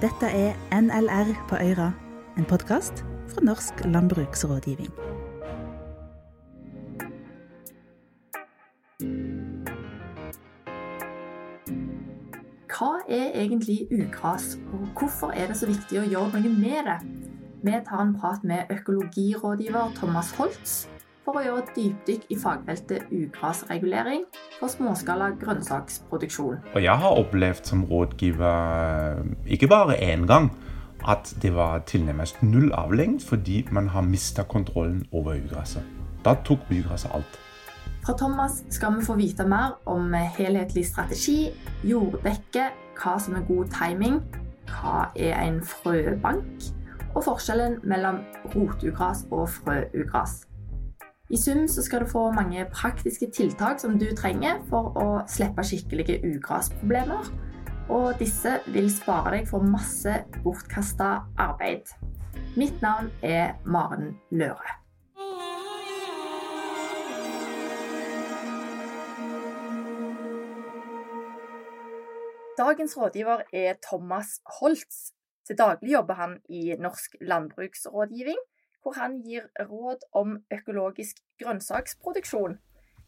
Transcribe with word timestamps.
Dette 0.00 0.26
er 0.26 0.80
NLR 0.80 1.46
på 1.48 1.56
Øyra, 1.62 1.92
en 2.38 2.44
podkast 2.44 3.04
fra 3.28 3.40
Norsk 3.42 3.84
landbruksrådgivning. 3.84 4.90
Hva 12.74 12.90
er 13.08 13.30
egentlig 13.34 13.86
ugras, 13.92 14.58
og 14.72 14.88
hvorfor 14.98 15.30
er 15.30 15.46
det 15.46 15.56
så 15.56 15.70
viktig 15.70 16.00
å 16.02 16.08
gjøre 16.10 16.42
noe 16.42 16.56
med 16.58 16.90
det? 16.90 16.98
Vi 17.62 17.78
tar 17.86 18.02
en 18.02 18.16
prat 18.18 18.44
med 18.44 18.74
økologirådgiver 18.74 19.94
Thomas 20.00 20.34
Holtz 20.34 20.88
for 21.24 21.38
å 21.38 21.44
gjøre 21.46 21.62
et 21.62 21.76
dypdykk 21.78 22.26
i 22.34 22.40
fagfeltet 22.42 23.14
ugrasregulering 23.14 24.26
for 24.64 24.72
småskala 24.72 25.30
grønnsaksproduksjon. 25.40 26.60
Og 26.74 26.82
jeg 26.82 26.96
har 26.96 27.18
opplevd 27.20 27.66
som 27.68 27.84
rådgiver 27.84 29.20
ikke 29.46 29.68
bare 29.68 29.96
én 30.00 30.26
gang 30.26 30.52
at 31.08 31.34
det 31.42 31.52
var 31.54 31.82
tilnærmet 31.86 32.38
null 32.42 32.72
avling 32.72 33.18
fordi 33.22 33.66
man 33.70 33.88
har 33.88 34.00
mista 34.00 34.42
kontrollen 34.42 35.04
over 35.12 35.36
ugraset. 35.36 35.82
Da 36.24 36.34
tok 36.44 36.58
ugraset 36.70 37.10
alt. 37.14 37.40
Fra 38.06 38.16
Thomas 38.16 38.64
skal 38.70 38.96
vi 38.96 39.04
få 39.04 39.16
vite 39.16 39.44
mer 39.48 39.76
om 39.86 40.12
helhetlig 40.12 40.86
strategi, 40.86 41.50
jorddekke, 41.84 42.70
hva 43.00 43.18
som 43.20 43.36
er 43.36 43.44
god 43.48 43.68
timing, 43.72 44.22
hva 44.68 45.06
er 45.16 45.40
en 45.42 45.60
frøbank, 45.64 46.68
og 47.14 47.24
forskjellen 47.24 47.78
mellom 47.82 48.22
rotugras 48.54 49.26
og 49.30 49.48
frøugras. 49.48 50.44
I 51.32 51.36
sum 51.36 51.68
så 51.68 51.82
skal 51.82 52.02
du 52.04 52.06
få 52.06 52.30
mange 52.36 52.66
praktiske 52.68 53.30
tiltak 53.32 53.80
som 53.80 53.94
du 53.98 54.10
trenger 54.16 54.58
for 54.68 54.92
å 55.00 55.06
slippe 55.24 55.64
skikkelige 55.64 56.18
ugrasproblemer. 56.20 57.30
Og 57.88 58.18
disse 58.20 58.58
vil 58.74 58.90
spare 58.92 59.32
deg 59.38 59.48
for 59.48 59.64
masse 59.64 60.18
bortkasta 60.44 61.22
arbeid. 61.40 61.88
Mitt 62.60 62.76
navn 62.84 63.08
er 63.24 63.56
Maren 63.64 64.18
Løre. 64.36 64.76
Dagens 72.60 72.98
rådgiver 73.00 73.48
er 73.52 73.80
Thomas 73.80 74.42
Holtz. 74.60 75.14
Til 75.48 75.56
daglig 75.56 75.96
jobber 75.96 76.20
han 76.20 76.36
i 76.48 76.76
Norsk 76.80 77.16
landbruksrådgivning, 77.20 78.38
hvor 78.84 78.98
han 79.00 79.16
gir 79.24 79.48
råd 79.64 80.04
om 80.12 80.36
økologisk 80.52 81.22
grønnsaksproduksjon. 81.40 82.58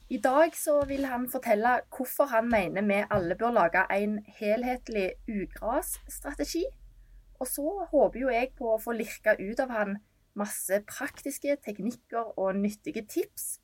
I 0.08 0.18
dag 0.22 0.54
vil 0.88 1.04
han 1.04 1.28
fortelle 1.28 1.80
hvorfor 1.92 2.30
han 2.32 2.48
mener 2.48 2.86
vi 2.86 3.02
alle 3.10 3.36
bør 3.36 3.52
lage 3.52 3.84
en 3.92 4.18
helhetlig 4.38 5.10
ugrasstrategi. 5.28 6.64
Og 7.40 7.46
så 7.46 7.86
håper 7.90 8.20
jo 8.20 8.32
jeg 8.32 8.54
på 8.56 8.72
å 8.72 8.80
få 8.80 8.96
lirka 8.96 9.36
ut 9.36 9.60
av 9.60 9.74
han 9.74 9.98
masse 10.36 10.80
praktiske 10.88 11.58
teknikker 11.64 12.38
og 12.38 12.56
nyttige 12.56 13.04
tips 13.08 13.58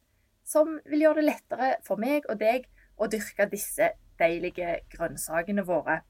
som 0.44 0.78
vil 0.84 1.06
gjøre 1.06 1.22
det 1.22 1.28
lettere 1.30 1.70
for 1.86 2.00
meg 2.00 2.26
og 2.28 2.40
deg 2.42 2.66
å 3.00 3.08
dyrke 3.08 3.48
disse 3.52 3.92
deilige 4.20 4.80
grønnsakene 4.92 5.64
våre. 5.68 6.02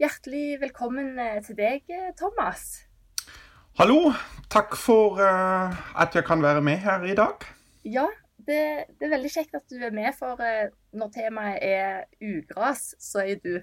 Hjertelig 0.00 0.60
velkommen 0.60 1.18
eh, 1.18 1.38
til 1.44 1.56
deg, 1.56 1.86
eh, 1.88 2.10
Thomas. 2.18 2.85
Hallo. 3.76 4.08
Takk 4.48 4.72
for 4.80 5.18
uh, 5.20 6.00
at 6.00 6.14
jeg 6.16 6.24
kan 6.24 6.40
være 6.42 6.62
med 6.64 6.78
her 6.80 7.02
i 7.04 7.14
dag. 7.14 7.42
Ja, 7.84 8.06
det, 8.38 8.60
det, 8.88 9.04
er 9.04 9.10
veldig 9.12 9.32
kjekt 9.34 9.58
at 9.58 9.66
du 9.68 9.76
er 9.84 9.92
med, 9.92 10.14
for 10.16 10.40
uh, 10.40 10.70
når 10.96 11.10
temaet 11.12 11.58
er 11.60 12.06
ugras, 12.24 12.94
så 12.96 13.20
er 13.20 13.36
du 13.44 13.58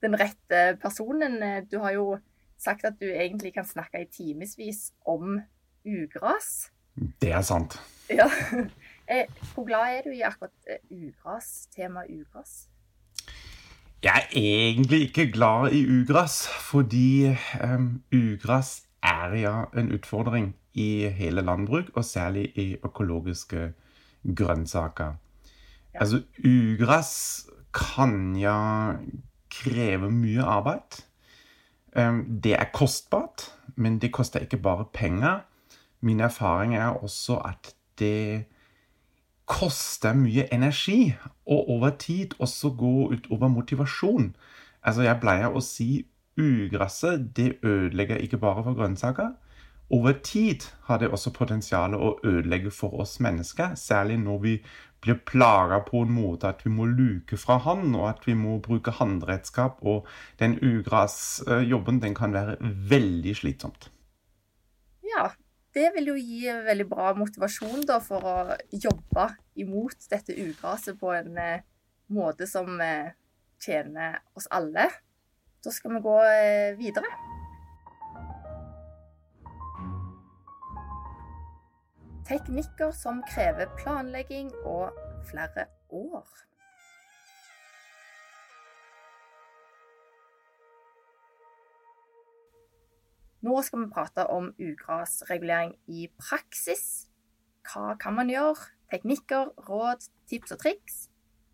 den 0.00 0.16
rette 0.16 0.62
personen. 0.80 1.36
Du 1.68 1.82
har 1.84 1.92
jo 1.98 2.16
sagt 2.56 2.88
at 2.88 2.96
du 2.96 3.10
egentlig 3.10 3.52
kan 3.58 3.68
snakke 3.68 4.06
i 4.06 4.08
timevis 4.08 4.86
om 5.04 5.36
ugras. 5.84 6.70
Det 7.20 7.36
er 7.36 7.44
sant. 7.44 7.76
Ja. 8.08 8.30
Hvor 9.52 9.68
glad 9.68 9.98
er 9.98 10.08
du 10.08 10.16
i 10.16 10.24
akkurat 10.24 10.80
ugras, 10.88 11.68
temaet 11.76 12.08
ugras? 12.16 12.70
Jeg 14.00 14.28
er 14.32 14.40
egentlig 14.40 15.10
ikke 15.10 15.32
glad 15.32 15.76
i 15.76 15.84
ugras, 15.84 16.46
fordi 16.48 17.36
um, 17.60 17.98
ugras 18.16 18.87
er 19.02 19.34
ja 19.38 19.54
en 19.76 19.92
utfordring 19.94 20.52
i 20.74 21.08
hele 21.08 21.42
landbruk, 21.42 21.90
og 21.94 22.04
særlig 22.04 22.52
i 22.58 22.76
økologiske 22.84 23.72
grønnsaker. 24.36 25.14
Ja. 25.94 26.00
Altså, 26.00 26.22
ugras 26.44 27.46
kan 27.74 28.36
ja 28.36 28.92
kreve 29.50 30.10
mye 30.10 30.42
arbeid. 30.42 31.02
Um, 31.96 32.40
det 32.44 32.54
er 32.54 32.70
kostbart, 32.74 33.48
men 33.76 33.98
det 33.98 34.12
koster 34.12 34.40
ikke 34.40 34.56
bare 34.56 34.84
penger. 34.94 35.40
Min 36.00 36.20
erfaring 36.20 36.76
er 36.76 36.86
også 36.86 37.36
at 37.36 37.74
det 37.98 38.44
koster 39.46 40.12
mye 40.12 40.54
energi, 40.54 41.14
og 41.46 41.70
over 41.70 41.90
tid 41.90 42.30
også 42.38 42.70
gå 42.70 43.08
utover 43.12 43.48
motivasjon. 43.48 44.36
Altså, 44.82 45.02
jeg 45.02 45.20
pleier 45.20 45.48
å 45.48 45.60
si 45.64 46.06
ugresset 46.38 47.30
det 47.36 47.58
ødelegger 47.62 48.22
ikke 48.22 48.38
bare 48.38 48.64
for 48.64 48.78
grønnsaker. 48.78 49.34
Over 49.90 50.12
tid 50.12 50.68
har 50.84 50.98
det 51.00 51.08
også 51.08 51.32
potensial 51.32 51.94
å 51.96 52.18
ødelegge 52.24 52.70
for 52.70 53.00
oss 53.00 53.20
mennesker, 53.24 53.72
særlig 53.74 54.18
når 54.20 54.38
vi 54.42 54.54
blir 55.00 55.20
plaga 55.24 55.78
på 55.86 56.02
en 56.04 56.12
måte 56.12 56.50
at 56.50 56.64
vi 56.66 56.72
må 56.74 56.84
luke 56.90 57.38
fra 57.40 57.56
hånd, 57.64 57.94
og 57.96 58.08
at 58.10 58.26
vi 58.26 58.34
må 58.36 58.58
bruke 58.60 58.92
håndredskap. 58.98 59.78
Og 59.80 60.06
den 60.42 60.58
ugrasjobben 60.60 62.02
den 62.02 62.16
kan 62.18 62.34
være 62.36 62.58
veldig 62.60 63.36
slitsomt. 63.40 63.88
Ja, 65.08 65.30
det 65.74 65.92
vil 65.96 66.12
jo 66.12 66.18
gi 66.18 66.52
veldig 66.66 66.88
bra 66.90 67.14
motivasjon 67.16 67.86
da, 67.88 68.00
for 68.04 68.28
å 68.28 68.36
jobbe 68.72 69.30
imot 69.56 70.08
dette 70.10 70.36
ugraset 70.36 70.98
på 71.00 71.14
en 71.14 71.36
eh, 71.38 71.66
måte 72.12 72.48
som 72.50 72.80
eh, 72.82 73.14
tjener 73.62 74.20
oss 74.36 74.50
alle. 74.52 74.88
Da 75.64 75.70
skal 75.74 75.94
vi 75.94 76.00
gå 76.00 76.16
eh, 76.22 76.78
videre. 76.78 77.10
Teknikker 82.28 82.92
som 82.92 83.22
krever 83.26 83.70
planlegging 83.80 84.52
og 84.64 84.92
flere 85.30 85.64
år. 85.90 86.28
Nå 93.42 93.62
skal 93.62 93.84
vi 93.84 93.92
prate 93.94 94.26
om 94.30 94.50
ugrasregulering 94.60 95.76
i 95.86 96.08
praksis. 96.20 97.08
Hva 97.66 97.96
kan 97.98 98.14
man 98.14 98.30
gjøre? 98.30 98.70
Teknikker, 98.92 99.54
råd, 99.68 100.06
tips 100.30 100.54
og 100.54 100.62
triks. 100.62 101.06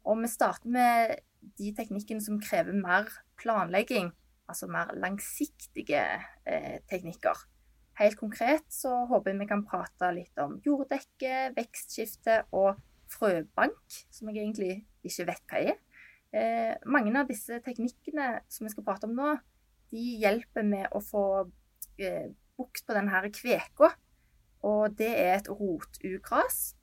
Og 0.05 0.21
vi 0.21 0.29
starter 0.29 0.69
med 0.69 1.21
de 1.59 1.73
teknikkene 1.77 2.25
som 2.25 2.41
krever 2.43 2.77
mer 2.77 3.09
planlegging, 3.41 4.13
altså 4.49 4.69
mer 4.71 4.93
langsiktige 4.99 6.05
eh, 6.47 6.79
teknikker. 6.91 7.45
Helt 8.01 8.19
konkret 8.19 8.67
så 8.75 9.05
håper 9.11 9.31
jeg 9.31 9.41
vi 9.45 9.51
kan 9.51 9.65
prate 9.67 10.11
litt 10.17 10.39
om 10.43 10.57
jorddekke, 10.65 11.53
vekstskifte 11.55 12.43
og 12.57 12.81
frøbank, 13.15 13.99
som 14.11 14.31
jeg 14.31 14.43
egentlig 14.43 14.73
ikke 15.07 15.29
vet 15.31 15.45
hva 15.51 15.61
er. 15.71 15.83
Eh, 16.35 16.73
mange 16.91 17.15
av 17.15 17.29
disse 17.31 17.61
teknikkene 17.63 18.41
som 18.51 18.67
vi 18.67 18.73
skal 18.73 18.87
prate 18.87 19.07
om 19.07 19.15
nå, 19.15 19.35
de 19.95 20.07
hjelper 20.25 20.67
med 20.67 20.89
å 20.91 21.03
få 21.05 21.27
eh, 22.03 22.33
bukt 22.59 22.83
på 22.87 22.97
denne 22.97 23.23
kveka. 23.31 23.93
Og 24.65 24.97
det 24.99 25.13
er 25.21 25.37
et 25.37 25.51
rotugras. 25.53 26.75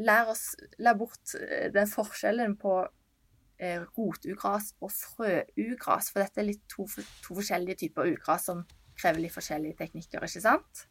Lær, 0.00 0.32
oss, 0.32 0.56
lær 0.82 0.98
bort 0.98 1.36
eh, 1.38 1.68
den 1.74 1.86
forskjellen 1.90 2.56
på 2.58 2.80
rotugras 3.96 4.72
og 4.80 4.92
frøugras. 4.94 6.10
For 6.12 6.24
dette 6.24 6.42
er 6.42 6.50
litt 6.50 6.64
to, 6.70 6.86
to 7.24 7.36
forskjellige 7.36 7.84
typer 7.84 8.10
ugras 8.14 8.48
som 8.50 8.64
krever 8.98 9.24
litt 9.24 9.34
forskjellige 9.34 9.78
teknikker, 9.82 10.24
ikke 10.24 10.44
sant? 10.44 10.84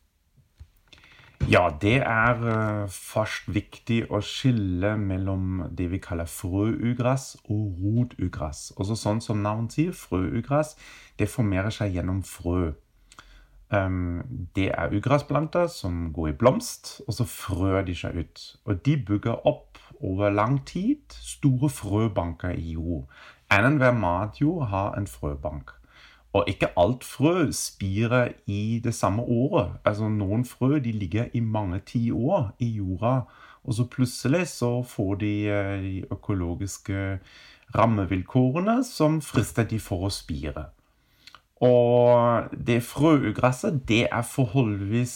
Ja, 1.52 1.68
det 1.82 1.98
er 2.08 2.40
uh, 2.40 2.86
først 2.88 3.50
viktig 3.52 4.06
å 4.14 4.22
skille 4.24 4.94
mellom 5.00 5.66
det 5.76 5.90
vi 5.92 6.00
kaller 6.04 6.30
frøugras 6.30 7.34
og 7.52 7.82
rotugras. 7.84 8.70
Også 8.80 8.96
sånn 8.96 9.20
som 9.24 9.44
navnet 9.44 9.76
sier, 9.76 9.98
frøugras, 9.98 10.78
det 11.20 11.28
formerer 11.32 11.74
seg 11.74 11.98
gjennom 11.98 12.24
frø. 12.28 12.72
Um, 13.74 14.24
det 14.56 14.70
er 14.72 14.96
ugrasplanter 14.96 15.68
som 15.72 16.14
går 16.16 16.32
i 16.32 16.38
blomst, 16.40 17.02
og 17.08 17.18
så 17.20 17.28
frør 17.28 17.82
de 17.90 17.98
seg 17.98 18.24
ut. 18.24 18.46
Og 18.64 18.80
de 18.86 18.96
bygger 19.12 19.44
opp 19.50 19.83
over 20.02 20.30
lang 20.30 20.66
tid 20.66 21.16
store 21.22 21.70
frøbanker 21.70 22.50
i 22.50 22.72
jord. 22.72 23.08
Annenhver 23.50 23.92
matjord 23.92 24.68
har 24.68 24.94
en 24.98 25.08
frøbank. 25.08 25.72
Og 26.34 26.46
ikke 26.48 26.72
alt 26.78 27.04
frø 27.04 27.52
spirer 27.52 28.32
i 28.48 28.82
det 28.84 28.94
samme 28.94 29.22
året. 29.22 29.76
Altså 29.86 30.10
Noen 30.10 30.46
frø 30.46 30.80
de 30.80 30.92
ligger 30.92 31.26
i 31.34 31.40
mange 31.40 31.80
tiår 31.80 32.56
i 32.60 32.66
jorda, 32.66 33.20
og 33.64 33.74
så 33.74 33.86
plutselig 33.86 34.48
så 34.48 34.82
får 34.84 35.16
de 35.16 35.34
eh, 35.48 35.82
de 35.82 36.06
økologiske 36.12 37.20
rammevilkårene 37.76 38.84
som 38.84 39.22
frister 39.22 39.64
de 39.70 39.80
for 39.80 40.08
å 40.08 40.10
spire. 40.14 40.66
Og 41.64 42.50
det 42.68 42.82
frøugresset, 42.84 43.84
det 43.88 44.08
er 44.12 44.26
forholdsvis 44.28 45.16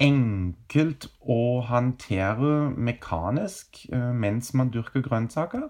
enkelt 0.00 1.08
å 1.20 1.60
håndtere 1.68 2.70
mekanisk 2.76 3.84
eh, 3.92 4.12
mens 4.12 4.52
man 4.54 4.72
dyrker 4.74 5.04
grønnsaker. 5.04 5.68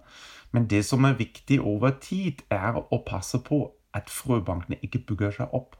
Men 0.52 0.68
det 0.70 0.84
som 0.84 1.04
er 1.04 1.18
viktig 1.18 1.60
over 1.60 1.96
tid, 2.00 2.44
er 2.50 2.78
å 2.78 3.02
passe 3.06 3.40
på 3.44 3.64
at 3.96 4.10
frøbankene 4.10 4.80
ikke 4.82 5.04
bygger 5.08 5.36
seg 5.38 5.56
opp. 5.56 5.76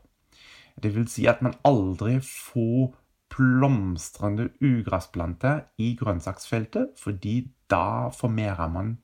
Det 0.82 0.94
vil 0.94 1.08
si 1.08 1.26
at 1.28 1.42
man 1.44 1.54
aldri 1.68 2.18
får 2.24 2.92
blomstrende 3.32 4.50
ugrassplanter 4.60 5.66
i 5.80 5.94
grønnsaksfeltet, 5.96 6.96
fordi 7.00 7.52
da 7.70 8.08
formerer 8.12 8.68
man 8.68 8.96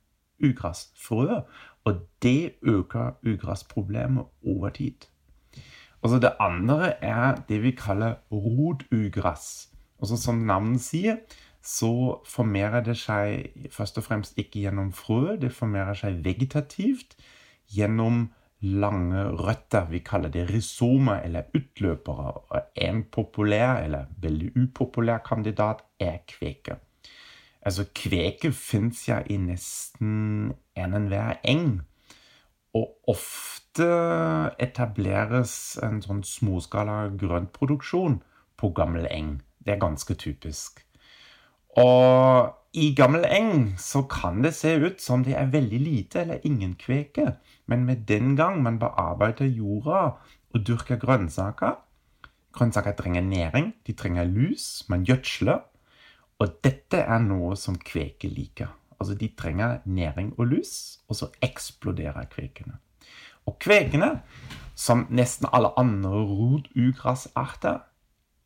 ugrasfrø, 0.44 1.40
og 1.85 2.02
det 2.23 2.58
øker 2.62 3.17
ugrasproblemet 3.26 4.25
over 4.44 4.69
tid. 4.69 5.08
Altså 6.02 6.18
det 6.22 6.36
andre 6.40 6.92
er 7.04 7.42
det 7.48 7.62
vi 7.62 7.74
kaller 7.76 8.20
rotugress. 8.32 9.68
Altså 9.98 10.16
som 10.16 10.44
navnet 10.46 10.82
sier, 10.82 11.18
så 11.62 12.20
formerer 12.26 12.84
det 12.86 12.96
seg 13.00 13.70
først 13.74 13.98
og 13.98 14.06
fremst 14.06 14.38
ikke 14.38 14.62
gjennom 14.62 14.92
frø, 14.94 15.36
det 15.40 15.50
formerer 15.52 15.98
seg 15.98 16.20
vegetativt 16.24 17.18
gjennom 17.74 18.28
lange 18.60 19.24
røtter. 19.38 19.86
Vi 19.90 19.98
kaller 19.98 20.32
det 20.34 20.48
risomer 20.50 21.22
eller 21.24 21.50
utløpere. 21.54 22.32
Og 22.50 22.60
en 22.74 23.04
populær 23.12 23.82
eller 23.84 24.06
veldig 24.22 24.52
upopulær 24.56 25.18
kandidat 25.26 25.84
er 26.00 26.22
kveke. 26.26 26.78
Altså 27.62 27.84
Kveke 27.94 28.52
fins 28.52 29.08
ja 29.08 29.20
i 29.26 29.36
nesten 29.36 30.54
enhver 30.78 31.40
eng. 31.44 31.80
Og 32.76 32.90
ofte 33.08 33.86
etableres 34.60 35.78
en 35.84 36.02
sånn 36.04 36.24
småskala 36.26 37.08
grøntproduksjon 37.20 38.20
på 38.58 38.72
gammel 38.76 39.08
eng. 39.10 39.38
Det 39.64 39.76
er 39.76 39.82
ganske 39.82 40.16
typisk. 40.18 40.84
Og 41.78 42.54
i 42.76 42.90
gammel 42.96 43.24
eng 43.24 43.74
så 43.80 44.02
kan 44.10 44.42
det 44.44 44.54
se 44.58 44.74
ut 44.76 45.00
som 45.00 45.24
det 45.24 45.36
er 45.38 45.52
veldig 45.52 45.80
lite 45.80 46.22
eller 46.24 46.44
ingen 46.44 46.74
kveke. 46.80 47.38
Men 47.66 47.86
med 47.88 48.04
den 48.08 48.36
gang 48.36 48.62
man 48.62 48.80
bearbeider 48.82 49.48
jorda 49.48 50.02
og 50.54 50.64
dyrker 50.66 51.00
grønnsaker 51.00 51.78
Grønnsaker 52.58 52.92
trenger 52.92 53.22
næring, 53.22 53.74
de 53.86 53.92
trenger 53.92 54.24
lus, 54.24 54.84
man 54.88 55.04
gjødsler. 55.04 55.60
Og 56.38 56.48
dette 56.64 56.98
er 56.98 57.20
noe 57.22 57.56
som 57.58 57.76
kveke 57.78 58.30
liker. 58.30 58.70
Altså 58.98 59.14
De 59.14 59.28
trenger 59.38 59.78
næring 59.84 60.34
og 60.38 60.46
lus, 60.46 60.98
og 61.08 61.16
så 61.16 61.28
eksploderer 61.42 62.24
kvekene. 62.24 62.78
Og 63.46 63.58
kvekene, 63.58 64.20
som 64.74 65.06
nesten 65.10 65.48
alle 65.52 65.70
andre 65.78 66.10
rotugrasarter, 66.10 67.78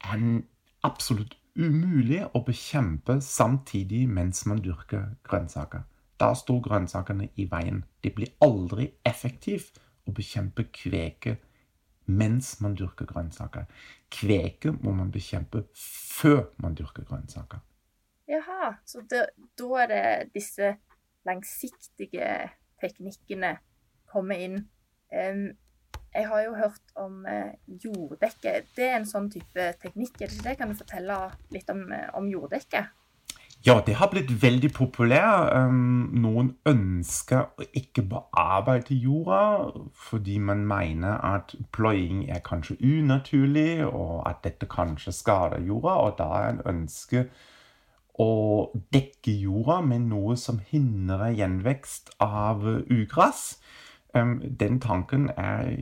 er 0.04 0.42
absolutt 0.82 1.36
umulig 1.56 2.22
å 2.34 2.42
bekjempe 2.46 3.18
samtidig 3.20 4.06
mens 4.08 4.46
man 4.46 4.62
dyrker 4.64 5.14
grønnsaker. 5.24 5.84
Da 6.20 6.32
står 6.38 6.60
grønnsakene 6.62 7.28
i 7.36 7.48
veien. 7.50 7.82
Det 8.04 8.14
blir 8.14 8.32
aldri 8.44 8.92
effektivt 9.04 9.80
å 10.06 10.14
bekjempe 10.14 10.68
kveke 10.70 11.36
mens 12.06 12.54
man 12.60 12.76
dyrker 12.78 13.06
grønnsaker. 13.10 13.66
Kveke 14.12 14.74
må 14.82 14.94
man 14.96 15.12
bekjempe 15.14 15.64
før 15.74 16.48
man 16.62 16.74
dyrker 16.78 17.06
grønnsaker. 17.08 17.60
Jaha, 18.32 18.72
så 18.88 19.02
det, 19.10 19.26
da 19.60 19.82
er 19.82 19.90
det 19.90 20.04
disse 20.36 20.76
langsiktige 21.28 22.28
teknikkene 22.80 23.58
kommer 24.08 24.40
inn. 24.40 24.56
Um, 25.12 25.50
jeg 26.14 26.28
har 26.28 26.40
jo 26.46 26.54
hørt 26.56 26.96
om 26.96 27.26
uh, 27.28 27.52
jorddekke. 27.66 28.62
Det 28.76 28.88
er 28.88 28.98
en 28.98 29.08
sånn 29.08 29.28
type 29.32 29.68
teknikk. 29.82 30.16
Er 30.20 30.28
det 30.28 30.38
ikke 30.38 30.48
det? 30.48 30.56
Kan 30.60 30.72
du 30.72 30.80
fortelle 30.80 31.20
litt 31.52 31.70
om, 31.72 31.84
uh, 31.92 32.08
om 32.16 32.28
jorddekke? 32.28 32.86
Ja, 33.62 33.76
det 33.86 33.94
har 33.94 34.08
blitt 34.10 34.32
veldig 34.42 34.72
populær. 34.74 35.52
Um, 35.54 36.08
noen 36.18 36.50
ønsker 36.66 37.52
å 37.54 37.68
ikke 37.78 38.02
bearbeide 38.10 38.96
jorda 38.96 39.42
fordi 39.94 40.40
man 40.42 40.64
mener 40.66 41.20
at 41.22 41.54
pløying 41.72 42.24
er 42.32 42.42
kanskje 42.42 42.80
unaturlig, 42.80 43.84
og 43.86 44.24
at 44.26 44.42
dette 44.48 44.66
kanskje 44.66 45.14
skader 45.14 45.62
jorda. 45.62 45.94
Og 46.02 46.18
da 46.18 46.28
er 46.40 46.48
en 46.56 46.62
ønske 46.74 47.28
å 48.22 48.70
dekke 48.94 49.34
jorda 49.42 49.80
med 49.86 50.08
noe 50.12 50.36
som 50.38 50.60
hindrer 50.70 51.34
gjenvekst 51.38 52.14
av 52.22 52.64
ugress. 52.90 53.56
Den 54.12 54.78
tanken 54.82 55.30
er 55.40 55.72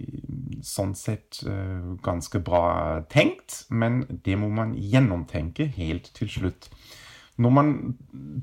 sånn 0.62 0.92
sett 0.94 1.40
eh, 1.50 1.96
ganske 2.04 2.38
bra 2.46 3.00
tenkt, 3.10 3.64
men 3.74 4.04
det 4.24 4.36
må 4.38 4.52
man 4.54 4.76
gjennomtenke 4.78 5.66
helt 5.74 6.12
til 6.14 6.30
slutt. 6.30 6.68
Når 7.40 7.54
man 7.56 7.72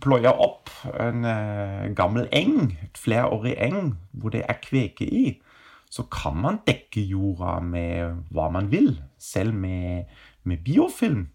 pløyer 0.03 0.41
opp 0.43 0.73
en 0.91 1.23
eh, 1.29 1.87
gammel 1.95 2.27
eng, 2.35 2.73
et 2.83 2.99
flerårig 2.99 3.55
eng, 3.63 3.93
hvor 4.11 4.33
det 4.35 4.43
er 4.43 4.59
kveke 4.63 5.07
i, 5.07 5.37
så 5.87 6.03
kan 6.11 6.35
man 6.43 6.59
dekke 6.67 7.05
jorda 7.07 7.61
med 7.63 8.27
hva 8.35 8.49
man 8.51 8.67
vil, 8.73 8.97
selv 9.21 9.55
med, 9.55 10.11
med 10.43 10.65
biofilm 10.67 11.29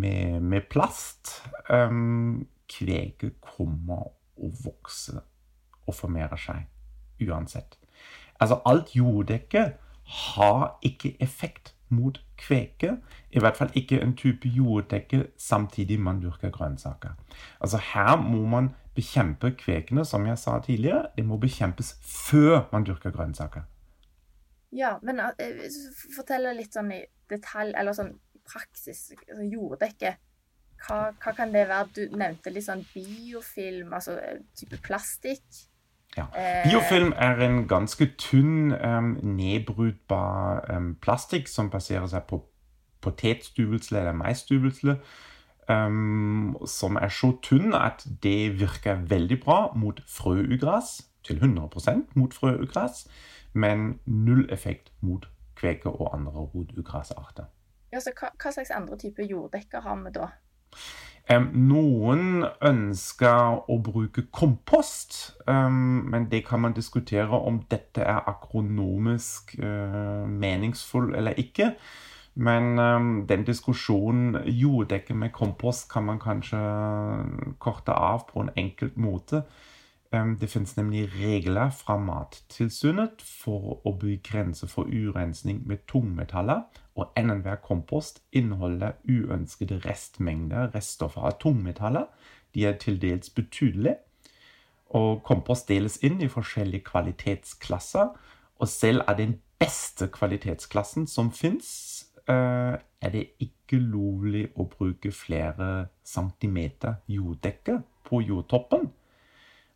med, 0.00 0.40
med 0.40 0.68
plast. 0.72 1.36
Um, 1.68 2.46
kveget 2.70 3.40
kommer 3.44 4.08
å 4.40 4.50
vokse 4.64 5.20
og 5.86 5.96
formerer 5.96 6.40
seg 6.40 7.28
uansett. 7.28 7.76
Altså, 8.40 8.60
alt 8.64 8.94
jorddekke 8.96 9.64
har 10.30 10.62
ikke 10.82 11.16
effekt 11.20 11.74
mot 11.90 12.20
kveke. 12.38 12.96
I 13.30 13.42
hvert 13.42 13.56
fall 13.56 13.70
ikke 13.74 14.00
en 14.00 14.14
type 14.16 14.48
jorddekke 14.48 15.24
samtidig 15.38 16.00
man 16.00 16.22
dyrker 16.22 16.50
grønnsaker. 16.54 17.16
Altså, 17.60 17.82
her 17.92 18.16
må 18.22 18.46
man 18.46 18.70
bekjempe 18.94 19.52
kvekene, 19.58 20.04
som 20.04 20.26
jeg 20.26 20.38
sa 20.38 20.58
tidligere. 20.64 21.10
Det 21.16 21.26
må 21.26 21.36
bekjempes 21.36 21.94
før 22.02 22.68
man 22.72 22.86
dyrker 22.86 23.10
grønnsaker. 23.10 23.66
Ja, 24.72 24.96
men 25.02 25.20
uh, 25.20 25.30
fortell 26.14 26.46
litt 26.56 26.74
sånn 26.74 26.92
i 26.94 27.00
detalj, 27.30 27.74
eller 27.78 27.94
sånn 27.94 28.14
praksis, 28.50 29.08
altså 29.28 29.46
jorddekke, 29.54 30.16
hva, 30.86 31.00
hva, 31.20 31.32
kan 31.36 31.52
det 31.54 31.66
være? 31.68 31.88
Du 31.96 32.16
nevnte 32.18 32.52
litt 32.52 32.66
sånn 32.66 32.84
biofilm, 32.94 33.92
altså 33.92 34.16
eh, 34.20 34.38
type 34.56 34.80
plastikk. 34.84 35.44
Ja. 36.16 36.26
Eh, 36.34 36.64
biofilm 36.66 37.12
er 37.16 37.42
en 37.46 37.64
ganske 37.70 38.08
tynn, 38.18 38.72
um, 38.74 39.12
nedbrutbar 39.36 40.64
um, 40.72 40.94
plastikk 41.02 41.48
som 41.48 41.70
baserer 41.70 42.08
seg 42.10 42.24
på 42.30 42.40
potetstuvelsle 43.04 44.00
eller 44.00 44.16
maisstuvelsle. 44.18 44.96
Um, 45.70 46.56
som 46.66 46.96
er 46.98 47.12
så 47.14 47.30
tynn 47.46 47.76
at 47.78 48.02
det 48.24 48.58
virker 48.58 49.04
veldig 49.06 49.38
bra 49.44 49.60
mot 49.76 50.02
frøugras. 50.08 50.98
Til 51.20 51.36
100% 51.36 52.16
mot 52.16 52.32
frøugras, 52.34 53.04
men 53.52 53.98
null 54.06 54.46
effekt 54.50 54.88
mot 55.04 55.26
kveke 55.54 55.92
og 55.92 56.14
andre 56.16 56.46
rotugrasarter. 56.48 57.50
Ja, 57.90 58.00
så 58.00 58.14
hva, 58.14 58.30
hva 58.38 58.52
slags 58.54 58.70
andre 58.74 58.98
typer 59.00 59.26
jorddekker 59.26 59.82
har 59.84 59.98
vi 60.04 60.14
da? 60.14 60.30
Noen 61.30 62.42
ønsker 62.66 63.60
å 63.70 63.76
bruke 63.86 64.24
kompost, 64.34 65.36
men 65.46 66.26
det 66.30 66.42
kan 66.48 66.64
man 66.64 66.74
diskutere 66.74 67.38
om 67.38 67.60
dette 67.70 68.02
er 68.02 68.24
akronomisk 68.30 69.54
uh, 69.62 70.26
meningsfull 70.26 71.14
eller 71.14 71.38
ikke. 71.38 71.76
Men 72.40 72.78
den 73.28 73.42
diskusjonen 73.44 74.38
jorddekke 74.46 75.14
med 75.18 75.32
kompost 75.34 75.88
kan 75.90 76.06
man 76.06 76.20
kanskje 76.22 76.58
korte 77.58 77.92
av 77.92 78.28
på 78.30 78.44
en 78.44 78.52
enkelt 78.56 78.96
måte. 78.96 79.42
Det 80.10 80.48
finnes 80.48 80.76
nemlig 80.78 81.08
regler 81.18 81.74
fra 81.74 81.98
Mattilsynet 82.00 83.20
for 83.22 83.82
å 83.84 83.92
begrense 83.98 84.70
for 84.70 84.88
urensning 84.88 85.60
med 85.68 85.84
tungmetaller, 85.90 86.64
og 87.00 87.12
enhver 87.18 87.56
kompost 87.64 88.20
inneholder 88.32 88.98
uønskede 89.08 89.80
restmengder 89.84 90.70
reststoffer 90.74 91.26
av 91.30 91.38
tungmetaller. 91.40 92.06
De 92.54 92.66
er 92.66 92.76
til 92.78 93.00
dels 93.02 93.30
betydelige. 93.30 93.96
Og 94.90 95.22
kompost 95.22 95.68
deles 95.70 96.00
inn 96.02 96.18
i 96.20 96.28
forskjellige 96.28 96.84
kvalitetsklasser, 96.88 98.10
og 98.60 98.68
selv 98.68 99.04
av 99.08 99.20
den 99.20 99.36
beste 99.60 100.08
kvalitetsklassen 100.10 101.06
som 101.06 101.30
fins, 101.32 102.06
eh, 102.28 102.76
er 103.00 103.10
det 103.14 103.30
ikke 103.40 103.78
lovlig 103.78 104.48
å 104.56 104.66
bruke 104.68 105.12
flere 105.12 105.88
centimeter 106.04 106.98
jorddekke 107.08 107.82
på 108.04 108.20
jordtoppen. 108.20 108.90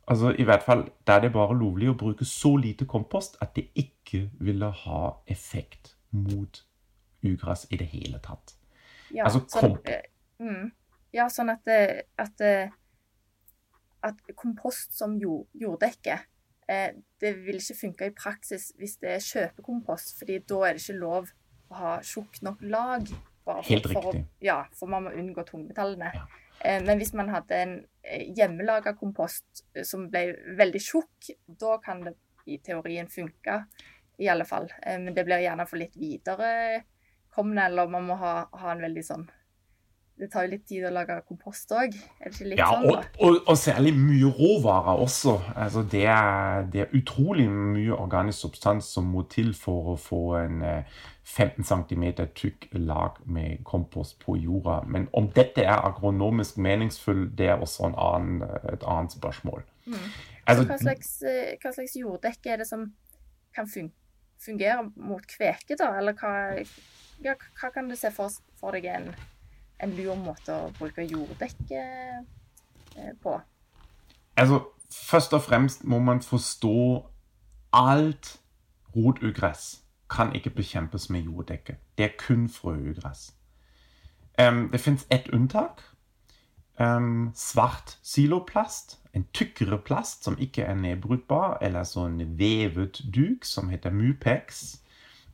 Altså 0.08 0.34
i 0.38 0.44
hvert 0.44 0.62
fall, 0.62 0.88
Da 1.06 1.12
er 1.12 1.20
det 1.20 1.32
bare 1.32 1.56
lovlig 1.56 1.88
å 1.88 1.96
bruke 1.96 2.24
så 2.24 2.56
lite 2.56 2.84
kompost 2.84 3.36
at 3.40 3.54
det 3.56 3.68
ikke 3.74 4.30
ville 4.40 4.70
ha 4.70 5.16
effekt 5.26 5.94
mot 6.10 6.64
ugress 7.24 7.66
i 7.70 7.80
det 7.80 7.88
hele 7.92 8.20
tatt. 8.24 8.56
Ja, 9.14 9.28
altså, 9.28 9.44
sånn, 9.48 9.78
mm, 10.42 10.70
ja, 11.14 11.28
sånn 11.30 11.52
at, 11.52 11.68
at, 12.18 12.44
at, 14.04 14.22
kompost 14.36 14.96
som 14.96 15.18
jord, 15.20 15.46
jorddekke 15.54 16.18
Eh, 16.68 16.94
det 17.20 17.32
vil 17.44 17.60
ikke 17.60 17.76
funke 17.76 18.08
i 18.08 18.14
praksis 18.16 18.70
hvis 18.80 18.96
det 19.02 19.10
er 19.18 19.24
kjøpekompost, 19.24 20.14
fordi 20.18 20.38
da 20.48 20.62
er 20.64 20.76
det 20.76 20.84
ikke 20.84 20.96
lov 20.96 21.28
å 21.68 21.80
ha 21.80 21.94
tjukt 22.04 22.40
nok 22.46 22.62
lag. 22.72 23.10
For, 23.44 23.60
Helt 23.68 23.88
riktig. 23.90 24.00
For, 24.00 24.22
ja, 24.44 24.62
for 24.72 24.92
man 24.92 25.04
må 25.04 25.12
unngå 25.20 25.44
tungmetallene. 25.48 26.12
Ja. 26.16 26.24
Eh, 26.64 26.80
men 26.84 27.00
hvis 27.00 27.12
man 27.16 27.32
hadde 27.34 27.58
en 27.60 27.74
eh, 28.00 28.30
hjemmelaga 28.36 28.94
kompost 28.96 29.66
som 29.84 30.08
ble 30.12 30.30
veldig 30.56 30.80
tjukk, 30.80 31.34
da 31.60 31.76
kan 31.84 32.00
det 32.06 32.16
i 32.48 32.58
teorien 32.64 33.08
funke, 33.12 33.64
i 34.20 34.28
alle 34.30 34.44
fall. 34.46 34.68
Men 34.84 35.14
det 35.16 35.24
blir 35.26 35.42
gjerne 35.42 35.64
for 35.66 35.80
litt 35.80 35.96
viderekomne, 37.34 37.66
eller 37.66 37.88
man 37.88 38.06
må 38.06 38.14
ha, 38.16 38.48
ha 38.52 38.72
en 38.72 38.82
veldig 38.82 39.04
sånn 39.04 39.30
det 40.14 40.28
tar 40.30 40.44
jo 40.46 40.52
litt 40.52 40.62
tid 40.68 40.84
å 40.86 40.92
lage 40.94 41.16
kompost 41.26 41.72
òg. 41.74 41.94
Er 42.20 42.28
det 42.28 42.36
ikke 42.36 42.50
litt 42.52 42.60
ja, 42.60 42.68
sånn? 42.70 42.84
Og, 42.86 43.16
og, 43.18 43.38
og, 43.48 43.56
særlig 43.58 43.90
mye 43.98 44.28
råvarer 44.30 45.00
også. 45.02 45.32
Altså, 45.58 45.82
det, 45.90 46.04
er, 46.06 46.68
det, 46.70 46.84
er, 46.84 46.92
utrolig 46.94 47.48
mye 47.50 47.96
organisk 47.96 48.44
substans 48.46 48.92
som 48.94 49.08
må 49.10 49.24
til 49.26 49.50
for 49.58 49.90
å 49.90 49.96
få 49.98 50.20
en 50.38 50.62
15 50.62 51.66
cm 51.66 52.06
tykk 52.30 52.68
lag 52.78 53.18
med 53.26 53.64
kompost 53.66 54.20
på 54.22 54.36
jorda. 54.38 54.84
Men 54.86 55.08
om 55.18 55.26
dette 55.34 55.66
er 55.66 55.82
agronomisk 55.82 56.62
meningsfullt, 56.62 57.34
det 57.34 57.50
er 57.50 57.58
også 57.58 57.90
annen, 57.90 58.44
et 58.70 58.86
annet 58.86 59.18
spørsmål. 59.18 59.66
Mm. 59.90 59.98
Altså, 60.46 60.68
hva, 60.70 60.78
slags, 60.78 61.14
eh, 61.26 61.56
hva, 61.58 61.74
slags, 61.74 61.98
jorddekke 61.98 62.54
er 62.54 62.62
det 62.62 62.70
som 62.70 62.86
kan 63.56 63.66
fungere 63.66 64.92
mot 64.94 65.26
kveke, 65.26 65.74
da? 65.74 65.96
Eller 65.98 66.14
hva, 66.22 66.62
ja, 67.22 67.36
hva 67.60 67.70
kan 67.74 67.88
du 67.88 67.96
se 67.96 68.10
for, 68.14 68.32
for 68.58 68.74
deg 68.74 68.88
en 68.90 69.12
en 69.82 69.94
lur 69.96 70.16
måte 70.18 70.54
å 70.54 70.70
bruke 70.78 71.04
jorddekke 71.06 71.82
eh, 71.82 73.12
på? 73.22 73.36
Altså, 74.38 74.60
først 74.90 75.34
og 75.36 75.44
fremst 75.46 75.84
må 75.84 76.00
man 76.02 76.22
forstå 76.22 76.76
alt 77.74 78.36
rotugress 78.94 79.80
kan 80.10 80.34
ikke 80.36 80.52
bekjempes 80.54 81.08
med 81.10 81.26
jorddekke. 81.26 81.78
Det 81.98 82.04
er 82.04 82.14
kun 82.18 82.46
frøugress. 82.48 83.32
Um, 84.38 84.68
det 84.70 84.80
fins 84.80 85.06
ett 85.10 85.28
unntak. 85.32 85.82
Um, 86.78 87.32
svart 87.34 87.98
siloplast. 88.02 88.98
En 89.14 89.26
tykkere 89.34 89.78
plast 89.78 90.24
som 90.24 90.36
ikke 90.38 90.62
er 90.62 90.74
nedbruttbar, 90.74 91.58
eller 91.62 91.86
sånn 91.86 92.18
vevet 92.38 93.00
duk 93.14 93.46
som 93.46 93.70
heter 93.70 93.94
Mupex. 93.94 94.80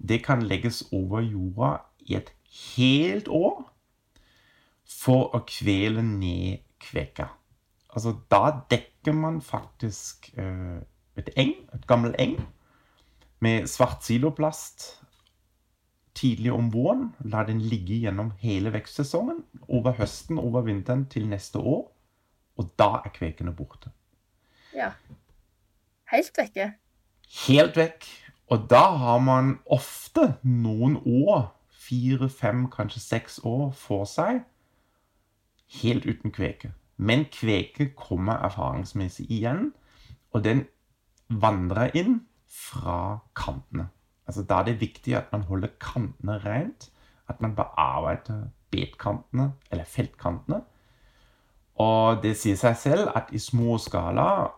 Det 0.08 0.22
kan 0.24 0.42
legges 0.42 0.82
over 0.92 1.20
jorda 1.20 1.76
i 2.00 2.16
et 2.16 2.32
helt 2.76 3.28
år 3.28 3.62
for 4.90 5.30
å 5.36 5.42
kvele 5.46 6.02
ned 6.02 6.64
kveka. 6.80 7.28
Altså, 7.90 8.14
da 8.30 8.62
dekker 8.70 9.14
man 9.16 9.40
faktisk 9.42 10.30
eh, 10.38 10.80
et 11.18 11.30
eng, 11.36 11.54
et 11.74 11.86
gammel 11.90 12.14
eng, 12.18 12.38
med 13.40 13.68
svart 13.68 14.04
siloplast 14.04 15.00
tidlig 16.14 16.52
om 16.52 16.68
våren. 16.72 17.08
La 17.24 17.44
den 17.48 17.62
ligge 17.64 17.96
gjennom 18.02 18.32
hele 18.42 18.72
vekstsesongen, 18.74 19.44
over 19.68 19.96
høsten, 19.98 20.38
over 20.38 20.66
vinteren 20.66 21.06
til 21.10 21.28
neste 21.30 21.58
år. 21.58 21.86
Og 22.60 22.72
da 22.78 23.00
er 23.04 23.14
kvekene 23.14 23.54
borte. 23.56 23.92
Ja. 24.76 24.92
Helt 26.12 26.36
vekke? 26.38 26.72
Helt 27.46 27.78
vekk. 27.78 28.06
Og 28.50 28.66
da 28.70 28.82
har 28.98 29.18
man 29.22 29.58
ofte 29.70 30.34
noen 30.42 30.96
år, 31.06 31.52
fire, 31.70 32.28
fem, 32.28 32.66
kanskje 32.70 33.00
seks 33.00 33.38
år, 33.46 33.70
for 33.78 34.04
seg 34.10 34.42
helt 35.80 36.06
uten 36.06 36.34
kveke. 36.34 36.72
Men 36.98 37.28
kveke 37.32 37.92
kommer 37.96 38.42
erfaringsmessig 38.44 39.28
igjen, 39.30 39.70
og 40.34 40.44
den 40.44 40.64
vandrer 41.30 41.94
inn 41.96 42.20
fra 42.50 43.20
kantene. 43.38 43.86
Altså 44.26 44.42
Da 44.42 44.60
er 44.60 44.64
det 44.64 44.80
viktig 44.80 45.14
at 45.16 45.30
man 45.32 45.46
holder 45.46 45.70
kantene 45.80 46.38
rent, 46.44 46.90
at 47.28 47.40
man 47.40 47.54
bearbeider 47.54 48.48
betkantene, 48.70 49.52
eller 49.70 49.84
feltkantene. 49.84 50.60
Og 51.78 52.22
det 52.22 52.34
sier 52.36 52.58
seg 52.58 52.76
selv 52.76 53.12
at 53.14 53.30
i 53.32 53.38
små 53.38 53.78
skala 53.78 54.50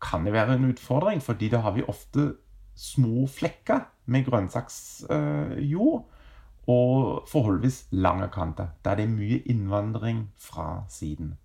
kan 0.00 0.24
det 0.24 0.32
være 0.32 0.54
en 0.56 0.70
utfordring, 0.70 1.20
fordi 1.22 1.50
da 1.52 1.60
har 1.60 1.74
vi 1.76 1.84
ofte 1.86 2.30
små 2.74 3.26
flekker 3.26 3.86
med 4.06 4.24
grønnsaksjord. 4.26 6.08
Og 6.70 7.28
forholdsvis 7.28 7.88
lange 7.90 8.28
kanter. 8.30 8.68
der 8.84 8.94
det 8.94 9.04
er 9.04 9.08
mye 9.08 9.38
innvandring 9.46 10.30
fra 10.38 10.84
siden. 10.88 11.38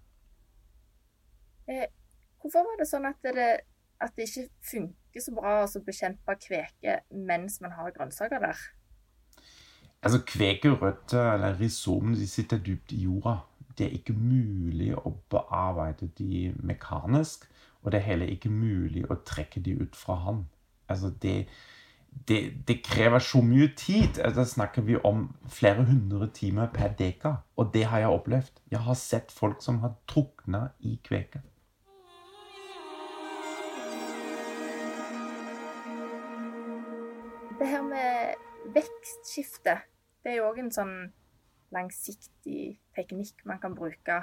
Eh, 1.67 1.87
hvorfor 2.41 2.59
var 2.59 2.77
det 2.79 2.87
sånn 2.89 3.07
at 3.09 3.23
det, 3.23 3.47
at 4.01 4.11
det 4.15 4.27
ikke 4.27 4.49
funker 4.71 5.23
så 5.23 5.33
bra 5.33 5.55
å 5.63 5.83
bekjempe 5.85 6.35
kveke 6.43 6.99
mens 7.09 7.61
man 7.61 7.73
har 7.73 7.95
grønnsaker 7.95 8.43
der? 8.43 8.59
Altså, 10.05 10.21
Kvekerøtter 10.27 11.33
eller 11.33 11.57
rhizomene 11.57 12.19
de 12.19 12.27
sitter 12.27 12.61
dypt 12.61 12.91
i 12.93 13.01
jorda. 13.07 13.39
Det 13.77 13.87
er 13.87 13.95
ikke 13.97 14.13
mulig 14.13 14.91
å 14.95 15.15
bearbeide 15.29 16.11
de 16.19 16.51
mekanisk. 16.61 17.47
Og 17.81 17.91
det 17.91 17.99
er 17.99 18.09
heller 18.11 18.29
ikke 18.29 18.49
mulig 18.49 19.05
å 19.09 19.17
trekke 19.25 19.61
de 19.65 19.73
ut 19.81 19.97
fra 19.97 20.19
hånd. 20.21 20.45
Altså, 20.89 21.09
det, 21.21 21.47
det, 22.27 22.67
det, 22.67 22.83
krever 22.83 23.19
så 23.19 23.41
mye 23.41 23.67
tid. 23.77 24.21
Da 24.35 24.45
snakker 24.45 24.81
vi 24.81 24.97
om 25.03 25.27
flere 25.49 25.83
hundre 25.85 26.29
timer 26.33 26.69
per 26.73 26.93
deka. 26.99 27.33
Og 27.55 27.73
det 27.73 27.85
har 27.85 27.99
jeg 27.99 28.07
opplevd. 28.09 28.61
Jeg 28.71 28.79
har 28.79 28.93
sett 28.93 29.31
folk 29.31 29.63
som 29.63 29.79
har 29.79 29.95
drukna 30.07 30.67
i 30.79 30.99
kveke. 31.03 31.41
Det 37.59 37.67
her 37.67 37.83
med 37.83 38.33
vekstskifte, 38.75 39.77
det 40.23 40.31
er 40.31 40.41
jo 40.41 40.49
òg 40.49 40.59
en 40.59 40.73
sånn 40.75 40.95
langsiktig 41.73 42.75
teknikk 42.95 43.45
man 43.47 43.61
kan 43.63 43.75
bruke. 43.77 44.17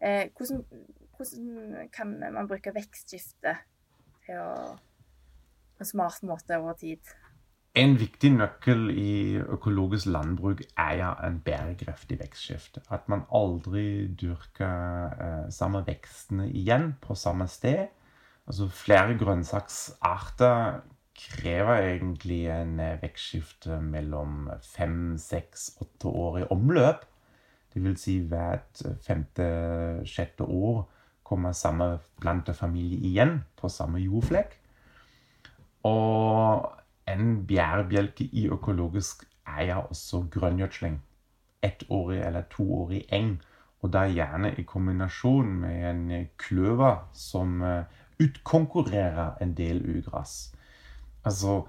Eh, 0.00 0.30
hvordan, 0.36 0.62
hvordan, 1.16 1.88
kan 1.92 2.14
man 2.20 2.48
bruke 2.48 2.72
vekstskifte 2.74 3.52
til 4.24 4.40
å, 4.40 4.78
en 5.80 5.88
smart 5.88 6.22
måte 6.26 6.58
over 6.60 6.76
tid? 6.78 7.00
En 7.78 7.94
viktig 7.94 8.32
nøkkel 8.34 8.88
i 8.98 9.38
økologisk 9.38 10.08
landbruk 10.10 10.64
er 10.74 10.94
ja 10.98 11.10
en 11.22 11.38
bærekraftig 11.44 12.18
vekstskifte. 12.18 12.82
At 12.90 13.06
man 13.08 13.22
aldri 13.30 14.08
dyrker 14.18 15.14
eh, 15.14 15.50
samme 15.54 15.84
vekstene 15.86 16.48
igjen 16.50 16.96
på 17.02 17.14
samme 17.14 17.46
sted. 17.48 17.86
Altså 18.50 18.66
Flere 18.74 19.14
grønnsaksarter 19.18 20.80
krever 21.20 21.84
egentlig 21.92 22.40
en 22.50 22.80
eh, 22.82 22.98
vekstskifte 23.02 23.78
mellom 23.80 24.50
fem, 24.66 25.14
seks, 25.18 25.76
åtte 25.80 26.10
år 26.10 26.40
i 26.40 26.48
omløp. 26.50 27.06
Det 27.70 27.84
vil 27.84 27.94
si 28.02 28.18
hvert 28.26 28.82
femte, 29.06 29.46
sjette 30.10 30.42
år 30.42 30.88
kommer 31.22 31.54
samme 31.54 32.00
plantefamilie 32.18 32.98
igjen 33.06 33.44
på 33.60 33.70
samme 33.70 34.02
jordflekk. 34.02 34.56
Og 35.82 36.70
en 37.08 37.46
bærebjelke 37.46 38.24
i 38.24 38.48
økologisk 38.48 39.24
er 39.46 39.62
ja 39.64 39.78
også 39.80 40.26
grønngjødsling. 40.30 41.00
Ettårig 41.62 42.20
eller 42.26 42.42
toårig 42.50 43.04
eng. 43.12 43.40
Og 43.80 43.92
da 43.92 44.04
gjerne 44.12 44.54
i 44.58 44.62
kombinasjon 44.62 45.54
med 45.62 45.90
en 45.90 46.26
kløver 46.38 47.08
som 47.16 47.62
eh, 47.62 47.84
utkonkurrerer 48.20 49.40
en 49.40 49.54
del 49.56 49.80
ugress. 49.96 50.52
Altså, 51.24 51.62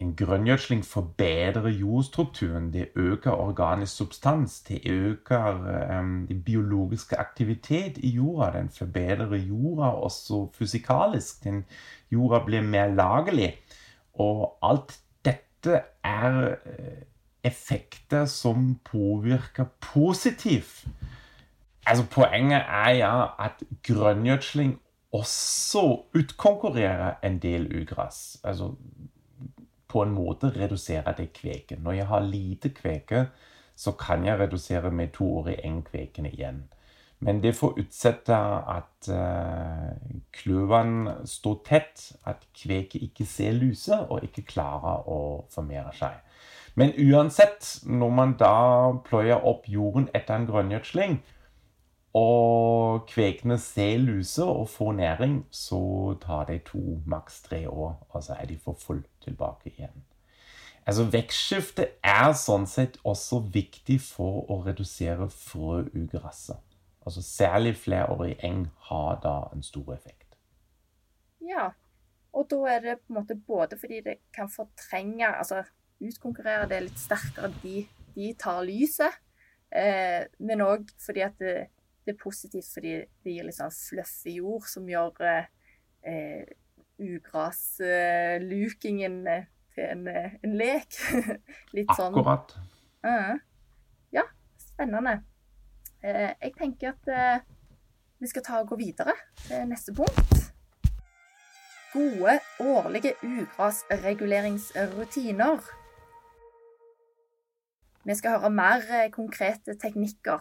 en 0.00 0.16
grønngjødsling 0.16 0.84
forbedrer 0.84 1.68
jordstrukturen. 1.68 2.72
Det 2.72 2.88
øker 2.94 3.30
organisk 3.30 3.96
substans. 3.96 4.60
Det 4.60 4.80
øker 4.86 5.98
um, 6.00 6.26
den 6.26 6.42
biologiske 6.42 7.16
aktivitet 7.16 7.98
i 7.98 8.08
jorda. 8.08 8.58
Den 8.58 8.68
forbedrer 8.68 9.36
jorda 9.36 9.88
også 9.90 10.48
fysikalisk. 10.54 11.44
Den 11.44 11.64
jorda 12.12 12.44
blir 12.44 12.60
mer 12.60 12.86
lagelig. 12.86 13.54
Og 14.14 14.58
alt 14.62 15.00
dette 15.24 15.80
er 16.04 16.54
eh, 16.66 17.02
effekter 17.44 18.24
som 18.24 18.78
påvirker 18.84 19.64
positivt. 19.80 20.86
Altså 21.86 22.06
Poenget 22.10 22.62
er 22.68 22.90
ja 22.90 23.26
at 23.44 23.62
grønngjødsling 23.86 24.80
også 25.12 26.02
utkonkurrerer 26.14 27.14
en 27.24 27.38
del 27.38 27.82
ugress. 27.82 28.40
Altså 28.44 28.74
på 29.88 30.02
en 30.02 30.12
måte 30.12 30.52
redusere 30.54 31.14
det 31.16 31.32
kveke. 31.32 31.78
Når 31.80 31.92
jeg 31.92 32.06
har 32.06 32.20
lite 32.20 32.68
kveke, 32.76 33.26
så 33.76 33.92
kan 33.92 34.26
jeg 34.26 34.40
redusere 34.40 34.90
med 34.90 35.14
to 35.14 35.28
år 35.38 35.48
i 35.54 35.60
engkvekene 35.64 36.30
igjen. 36.30 36.64
Men 37.20 37.42
det 37.42 37.56
forutsetter 37.58 38.62
at 38.70 39.08
uh, 39.10 39.96
kløvene 40.32 41.16
står 41.26 41.56
tett, 41.66 42.12
at 42.26 42.46
kveket 42.54 43.02
ikke 43.02 43.26
ser 43.26 43.56
lyset 43.58 44.06
og 44.10 44.22
ikke 44.22 44.46
klarer 44.52 45.08
å 45.10 45.20
formere 45.50 45.90
seg. 45.98 46.20
Men 46.78 46.92
uansett, 46.94 47.80
når 47.86 48.14
man 48.14 48.36
da 48.38 48.92
pløyer 49.08 49.42
opp 49.42 49.66
jorden 49.66 50.06
etter 50.14 50.36
en 50.36 50.46
grønngjødsling, 50.46 51.18
Og 52.16 53.04
kvekene 53.08 53.58
ser 53.60 53.98
luse 54.00 54.44
og 54.44 54.68
får 54.72 54.92
næring, 54.92 55.46
så 55.50 56.16
tar 56.22 56.46
det 56.48 56.62
to, 56.70 56.80
maks 57.06 57.42
tre 57.42 57.68
år, 57.68 58.06
og 58.08 58.22
så 58.22 58.38
er 58.40 58.46
de 58.46 58.58
for 58.58 58.72
fullt 58.80 59.10
tilbake 59.24 59.74
igjen. 59.74 60.04
Altså 60.88 61.04
Vekstskifte 61.12 61.84
er 62.00 62.32
sånn 62.32 62.64
sett 62.66 62.96
også 63.04 63.42
viktig 63.52 63.98
for 64.00 64.46
å 64.48 64.62
redusere 64.64 65.28
frøugresset. 65.28 66.62
Altså 67.04 67.22
Særlig 67.24 67.74
flerårig 67.76 68.38
eng 68.44 68.70
har 68.88 69.20
da 69.20 69.34
en 69.52 69.62
stor 69.62 69.92
effekt. 69.92 70.38
Ja, 71.44 71.70
og 72.32 72.48
da 72.50 72.62
er 72.72 72.80
det 72.84 72.96
på 73.02 73.12
en 73.12 73.20
måte 73.20 73.36
både 73.36 73.76
fordi 73.80 74.00
det 74.04 74.18
kan 74.34 74.48
fortrenge, 74.52 75.28
altså 75.28 75.62
utkonkurrere 76.00 76.68
det 76.70 76.82
litt 76.86 77.00
sterkere, 77.00 77.52
de, 77.62 77.84
de 78.16 78.32
tar 78.40 78.62
lyset, 78.64 79.20
eh, 79.68 80.24
men 80.38 80.64
òg 80.64 80.88
fordi 81.04 81.24
at 81.26 81.36
det, 81.42 81.68
det 82.08 82.14
er 82.14 82.22
positivt 82.22 82.70
fordi 82.72 82.92
det 83.04 83.32
gir 83.34 83.44
litt 83.44 83.58
sånn 83.58 83.74
fluffy 83.74 84.30
jord 84.38 84.64
som 84.70 84.86
gjør 84.88 85.12
eh, 85.28 86.44
ugraslukingen 86.98 89.26
eh, 89.28 89.44
til 89.74 89.84
en, 89.84 90.08
eh, 90.08 90.32
en, 90.42 90.56
lek. 90.56 90.88
litt 91.76 91.92
sånn 91.92 92.14
Akkurat. 92.14 92.56
Uh, 93.04 93.36
ja, 94.16 94.22
spennende. 94.56 95.22
Eh, 96.00 96.32
jeg 96.40 96.52
tenker 96.56 96.88
at 96.94 97.08
eh, 97.12 97.38
vi 98.18 98.26
skal 98.30 98.42
ta 98.46 98.60
og 98.62 98.68
gå 98.72 98.76
videre 98.80 99.14
til 99.44 99.68
neste 99.68 99.92
punkt. 99.94 100.34
Gode 101.92 102.40
årlige 102.60 103.12
ugrasreguleringsrutiner. 103.24 105.58
Vi 108.08 108.14
skal 108.16 108.30
høre 108.38 108.50
mer 108.54 109.08
konkrete 109.12 109.74
teknikker 109.80 110.40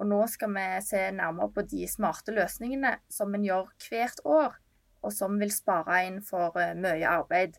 og 0.00 0.08
nå 0.08 0.20
skal 0.32 0.54
vi 0.54 0.66
se 0.80 1.00
nærmere 1.12 1.52
på 1.52 1.64
de 1.68 1.84
smarte 1.88 2.32
løsningene 2.32 2.94
som 3.12 3.34
en 3.36 3.44
gjør 3.44 3.68
hvert 3.84 4.22
år, 4.24 4.54
og 5.04 5.12
som 5.12 5.36
vil 5.40 5.52
spare 5.52 5.98
inn 6.08 6.22
for 6.24 6.56
eh, 6.60 6.72
mye 6.76 7.04
arbeid. 7.08 7.58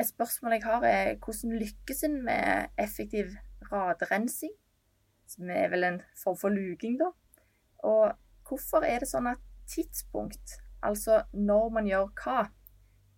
Et 0.00 0.08
spørsmål 0.08 0.56
jeg 0.56 0.64
har, 0.64 0.86
er 0.88 1.18
hvordan 1.20 1.58
lykkes 1.60 2.02
en 2.08 2.16
med 2.24 2.72
effektiv 2.80 3.34
radrensing? 3.68 4.54
Som 5.28 5.52
er 5.52 5.68
vel 5.70 5.84
en 5.84 6.00
form 6.22 6.38
for 6.40 6.56
luking, 6.56 6.96
da. 7.00 7.12
Og 7.84 8.16
hvorfor 8.48 8.86
er 8.88 9.04
det 9.04 9.10
sånn 9.12 9.28
at 9.28 9.44
tidspunkt, 9.70 10.56
altså 10.82 11.22
når 11.36 11.68
man 11.76 11.88
gjør 11.88 12.08
hva, 12.24 12.46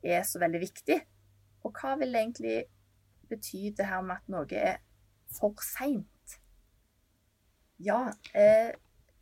er 0.02 0.26
så 0.26 0.42
veldig 0.42 0.60
viktig? 0.62 0.98
Og 1.62 1.78
hva 1.78 1.94
vil 2.02 2.18
egentlig 2.18 2.64
bety 3.30 3.70
det 3.78 3.86
her 3.86 4.02
med 4.02 4.18
at 4.18 4.34
noe 4.34 4.58
er 4.58 4.82
for 5.38 5.54
seint? 5.62 6.11
Ja, 7.82 8.12
eh, 8.34 8.70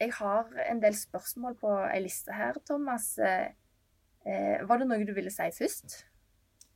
jeg 0.01 0.13
har 0.19 0.49
en 0.71 0.83
del 0.83 0.97
spørsmål 0.97 1.57
på 1.61 1.73
ei 1.87 2.03
liste 2.05 2.35
her, 2.37 2.59
Thomas. 2.69 3.15
Eh, 3.19 4.69
var 4.69 4.81
det 4.81 4.89
noe 4.89 5.07
du 5.09 5.15
ville 5.17 5.33
si 5.33 5.49
først? 5.57 6.05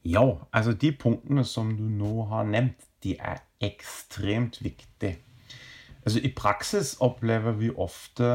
Ja, 0.04 0.24
altså 0.52 0.72
de 0.72 0.92
punktene 0.92 1.44
som 1.44 1.74
du 1.76 1.84
nå 1.88 2.26
har 2.28 2.44
nevnt, 2.48 2.88
de 3.04 3.16
er 3.16 3.40
ekstremt 3.64 4.62
viktige. 4.64 5.18
Altså 6.04 6.20
I 6.20 6.32
praksis 6.36 6.96
opplever 7.00 7.56
vi 7.56 7.70
ofte 7.70 8.30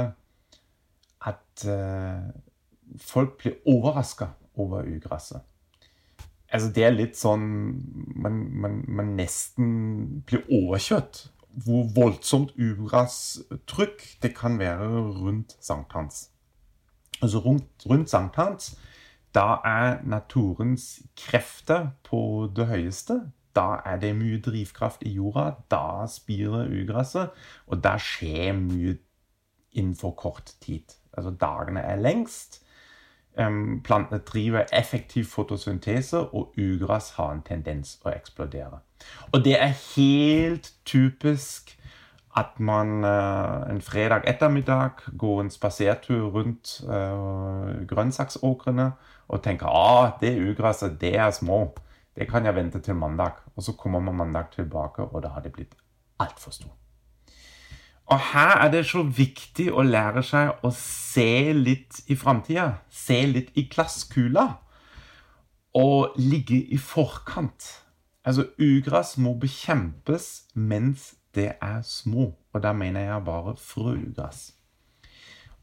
at 1.26 1.66
eh, 1.66 2.30
folk 2.98 3.38
blir 3.38 3.60
overraska 3.66 4.32
over 4.56 4.86
ugresset. 4.90 5.42
Altså 6.50 6.72
Det 6.74 6.86
er 6.86 6.96
litt 6.96 7.18
sånn 7.18 7.44
man, 8.18 8.40
man, 8.62 8.80
man 8.88 9.14
nesten 9.18 10.24
blir 10.26 10.48
overkjørt 10.50 11.28
hvor 11.50 11.88
voldsomt 11.96 12.52
ugrasstrykk 12.60 14.04
det 14.22 14.36
kan 14.38 14.60
være 14.60 14.88
rundt 15.22 15.58
sankthans. 15.62 16.30
Altså 17.22 17.40
rundt, 17.40 17.86
rundt 17.90 18.10
sankthans, 18.10 18.78
da 19.36 19.60
er 19.66 20.00
naturens 20.04 21.02
krefter 21.18 21.90
på 22.04 22.50
det 22.56 22.68
høyeste. 22.68 23.20
Da 23.56 23.82
er 23.86 24.00
det 24.02 24.16
mye 24.16 24.40
drivkraft 24.42 25.04
i 25.06 25.14
jorda. 25.18 25.52
Da 25.72 26.08
spirer 26.10 26.70
ugresset. 26.70 27.30
Og 27.68 27.84
da 27.84 27.98
skjer 28.02 28.54
mye 28.58 28.98
innenfor 29.72 30.16
kort 30.18 30.54
tid. 30.62 30.96
Altså 31.14 31.34
dagene 31.42 31.82
er 31.82 32.02
lengst. 32.02 32.62
Plantene 33.84 34.20
driver 34.28 34.66
effektiv 34.74 35.26
fotosyntese, 35.32 36.20
og 36.20 36.54
ugress 36.58 37.14
har 37.16 37.32
en 37.32 37.44
tendens 37.46 37.98
å 38.04 38.12
eksplodere. 38.12 38.82
Og 39.32 39.44
det 39.46 39.56
er 39.56 39.76
helt 39.96 40.74
typisk 40.86 41.76
at 42.38 42.60
man 42.60 43.04
uh, 43.04 43.66
en 43.70 43.82
fredag 43.82 44.28
ettermiddag 44.28 45.02
går 45.18 45.42
en 45.42 45.50
spasertur 45.50 46.30
rundt 46.36 46.76
uh, 46.88 47.86
grønnsaksåkrene 47.90 48.92
og 49.28 49.44
tenker 49.44 49.68
at 49.68 50.22
det 50.22 50.36
ugresset, 50.40 51.00
det 51.02 51.16
er 51.18 51.32
små. 51.32 51.64
Det 52.16 52.28
kan 52.30 52.46
jeg 52.46 52.56
vente 52.56 52.80
til 52.80 52.96
mandag. 52.96 53.40
Og 53.56 53.64
så 53.64 53.74
kommer 53.74 54.00
man 54.00 54.16
mandag 54.16 54.52
tilbake, 54.56 55.02
og 55.02 55.24
da 55.24 55.36
har 55.36 55.42
det 55.46 55.54
blitt 55.54 55.76
altfor 56.20 56.52
stort. 56.52 56.79
Og 58.10 58.20
her 58.32 58.58
er 58.58 58.72
det 58.74 58.86
så 58.90 59.04
viktig 59.04 59.68
å 59.70 59.84
lære 59.86 60.24
seg 60.26 60.64
å 60.66 60.72
se 60.74 61.54
litt 61.54 62.02
i 62.10 62.18
framtida. 62.18 62.80
Se 62.90 63.20
litt 63.30 63.52
i 63.54 63.68
glasskula. 63.70 64.48
Og 65.78 66.18
ligge 66.18 66.58
i 66.58 66.80
forkant. 66.82 67.68
Altså, 68.26 68.48
ugress 68.58 69.16
må 69.22 69.36
bekjempes 69.38 70.30
mens 70.56 71.14
det 71.38 71.52
er 71.62 71.82
små. 71.86 72.32
Og 72.54 72.64
da 72.64 72.74
mener 72.74 73.06
jeg 73.06 73.26
bare 73.26 73.56
frøugress. 73.62 74.50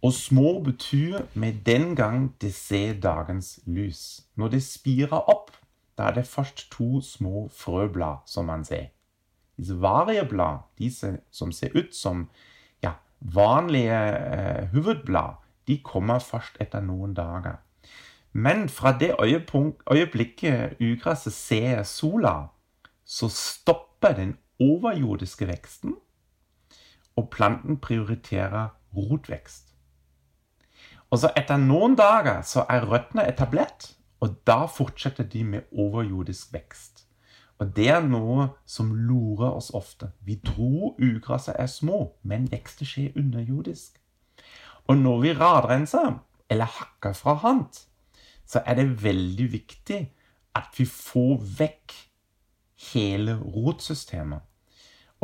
Og 0.07 0.13
små 0.13 0.61
betyr 0.63 1.25
med 1.35 1.65
den 1.67 1.97
gang 1.97 2.35
det 2.41 2.55
ser 2.55 3.01
dagens 3.01 3.59
lys. 3.67 4.21
Når 4.37 4.49
det 4.49 4.63
spirer 4.63 5.31
opp, 5.31 5.51
da 5.99 6.11
er 6.11 6.21
det 6.21 6.27
først 6.27 6.69
to 6.71 7.01
små 7.01 7.49
frøblad 7.51 8.23
som 8.27 8.47
man 8.47 8.65
ser. 8.65 8.93
Disse 9.57 9.77
varieblad, 9.81 10.67
disse 10.79 11.19
som 11.31 11.53
ser 11.53 11.73
ut 11.77 11.95
som 11.95 12.29
ja, 12.85 12.93
vanlige 13.21 14.01
eh, 14.17 14.67
hovedblad, 14.75 15.41
de 15.67 15.79
kommer 15.83 16.19
først 16.23 16.61
etter 16.61 16.85
noen 16.85 17.15
dager. 17.17 17.63
Men 18.33 18.69
fra 18.69 18.93
det 18.99 19.15
øyeblikket 19.91 20.77
ugresset 20.81 21.33
ser 21.33 21.83
sola, 21.83 22.49
så 23.05 23.29
stopper 23.29 24.13
den 24.13 24.37
overjordiske 24.61 25.47
veksten, 25.49 25.95
og 27.17 27.31
planten 27.31 27.81
prioriterer 27.81 28.69
rotvekst. 28.97 29.73
Og 31.11 31.19
så 31.23 31.31
Etter 31.39 31.57
noen 31.63 31.95
dager 31.97 32.43
så 32.43 32.65
er 32.69 32.85
røttene 32.91 33.27
etablert, 33.31 33.93
og 34.21 34.37
da 34.49 34.65
fortsetter 34.67 35.25
de 35.25 35.45
med 35.45 35.69
overjordisk 35.73 36.53
vekst. 36.53 36.96
Og 37.59 37.73
det 37.77 37.89
er 37.89 38.05
noe 38.05 38.51
som 38.69 38.93
lurer 39.09 39.55
oss 39.57 39.71
ofte. 39.75 40.11
Vi 40.21 40.37
tror 40.45 40.97
ugresset 41.01 41.57
er 41.59 41.71
små, 41.73 42.13
men 42.23 42.51
vekster 42.53 42.89
skjer 42.89 43.17
underjordisk. 43.17 43.97
Og 44.87 44.99
når 45.01 45.21
vi 45.23 45.33
radrenser, 45.35 46.19
eller 46.51 46.65
hakker 46.65 47.17
fra 47.17 47.35
hånd, 47.43 47.81
så 48.47 48.63
er 48.67 48.79
det 48.79 49.03
veldig 49.03 49.49
viktig 49.53 50.03
at 50.57 50.77
vi 50.79 50.85
får 50.87 51.41
vekk 51.59 51.95
hele 52.93 53.39
rotsystemet. 53.41 54.45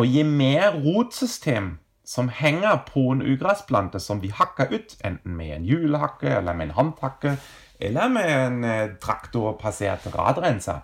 Og 0.00 0.08
gi 0.08 0.24
mer 0.26 0.72
rotsystem 0.82 1.76
som 2.04 2.30
henger 2.32 2.80
på 2.88 3.04
en 3.12 3.22
ugressplante 3.22 4.00
som 4.02 4.22
vi 4.22 4.32
hakker 4.34 4.72
ut, 4.72 4.96
enten 5.04 5.36
med 5.36 5.52
en 5.56 5.68
hjulhakke 5.68 6.32
eller 6.40 6.56
med 6.56 6.70
en 6.70 6.76
håndhakke, 6.78 7.36
eller 7.78 8.08
med 8.08 8.32
en 8.32 8.96
traktorpassert 9.02 10.08
radrenser, 10.16 10.82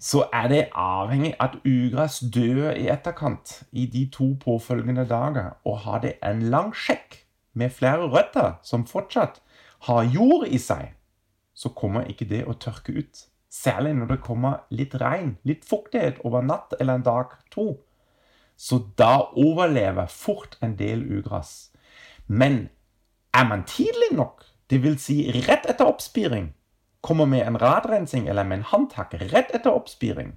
så 0.00 0.24
er 0.32 0.48
det 0.48 0.60
avhengig 0.72 1.34
at 1.44 1.58
ugress 1.68 2.22
dør 2.32 2.70
i 2.72 2.88
etterkant 2.88 3.58
i 3.72 3.84
de 3.86 4.06
to 4.12 4.32
påfølgende 4.40 5.04
dager, 5.08 5.58
og 5.64 5.78
har 5.84 6.00
det 6.00 6.14
en 6.24 6.42
lang 6.52 6.72
sjekk 6.72 7.20
med 7.52 7.74
flere 7.76 8.08
røtter 8.08 8.56
som 8.64 8.86
fortsatt 8.88 9.42
har 9.90 10.08
jord 10.08 10.46
i 10.48 10.58
seg, 10.58 10.94
så 11.54 11.68
kommer 11.76 12.08
ikke 12.08 12.28
det 12.30 12.46
å 12.48 12.56
tørke 12.56 12.94
ut. 12.96 13.26
Særlig 13.50 13.92
når 13.98 14.14
det 14.14 14.20
kommer 14.24 14.62
litt 14.72 14.94
regn, 14.94 15.34
litt 15.44 15.66
fuktighet 15.68 16.20
over 16.24 16.44
natt 16.46 16.72
eller 16.78 17.00
en 17.00 17.04
dag 17.04 17.34
to. 17.52 17.74
Så 18.56 18.78
da 18.96 19.32
overlever 19.36 20.08
fort 20.08 20.56
en 20.64 20.76
del 20.78 21.02
ugress. 21.18 21.72
Men 22.26 22.68
er 23.34 23.48
man 23.48 23.66
tidlig 23.68 24.12
nok, 24.16 24.44
dvs. 24.70 25.02
Si 25.02 25.18
rett 25.34 25.66
etter 25.68 25.88
oppspiring, 25.88 26.52
kommer 27.00 27.26
med 27.26 27.46
en 27.46 27.58
radrensing 27.60 28.28
eller 28.28 28.44
med 28.44 28.58
en 28.58 28.64
håndtak 28.64 29.14
rett 29.14 29.54
etter 29.54 29.72
oppspiring, 29.72 30.34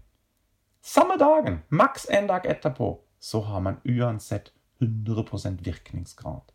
samme 0.81 1.17
dagen, 1.17 1.61
maks 1.69 2.07
en 2.09 2.27
dag 2.27 2.45
etterpå, 2.45 2.99
så 3.19 3.41
har 3.41 3.59
man 3.59 3.79
uansett 3.85 4.51
100 4.81 5.57
virkningsgrad. 5.63 6.51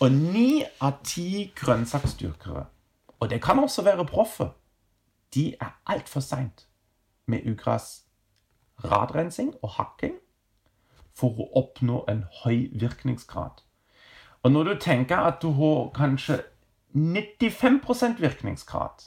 Og 0.00 0.12
ni 0.12 0.64
av 0.80 0.92
ti 1.04 1.52
grønnsaksdyrkere, 1.56 2.64
og 3.20 3.30
det 3.30 3.42
kan 3.42 3.58
også 3.58 3.82
være 3.82 4.06
proffe, 4.06 4.48
de 5.34 5.54
er 5.60 5.78
altfor 5.86 6.20
seint 6.20 6.66
med 7.26 7.46
ugress, 7.46 8.02
radrensing 8.84 9.54
og 9.62 9.70
hakking 9.78 10.18
for 11.14 11.38
å 11.38 11.46
oppnå 11.62 12.04
en 12.08 12.24
høy 12.42 12.70
virkningsgrad. 12.74 13.62
Og 14.42 14.52
når 14.52 14.64
du 14.64 14.74
tenker 14.80 15.16
at 15.16 15.42
du 15.42 15.52
har 15.56 15.90
kanskje 15.94 16.42
95% 16.94 18.20
virkningsgrad 18.20 19.06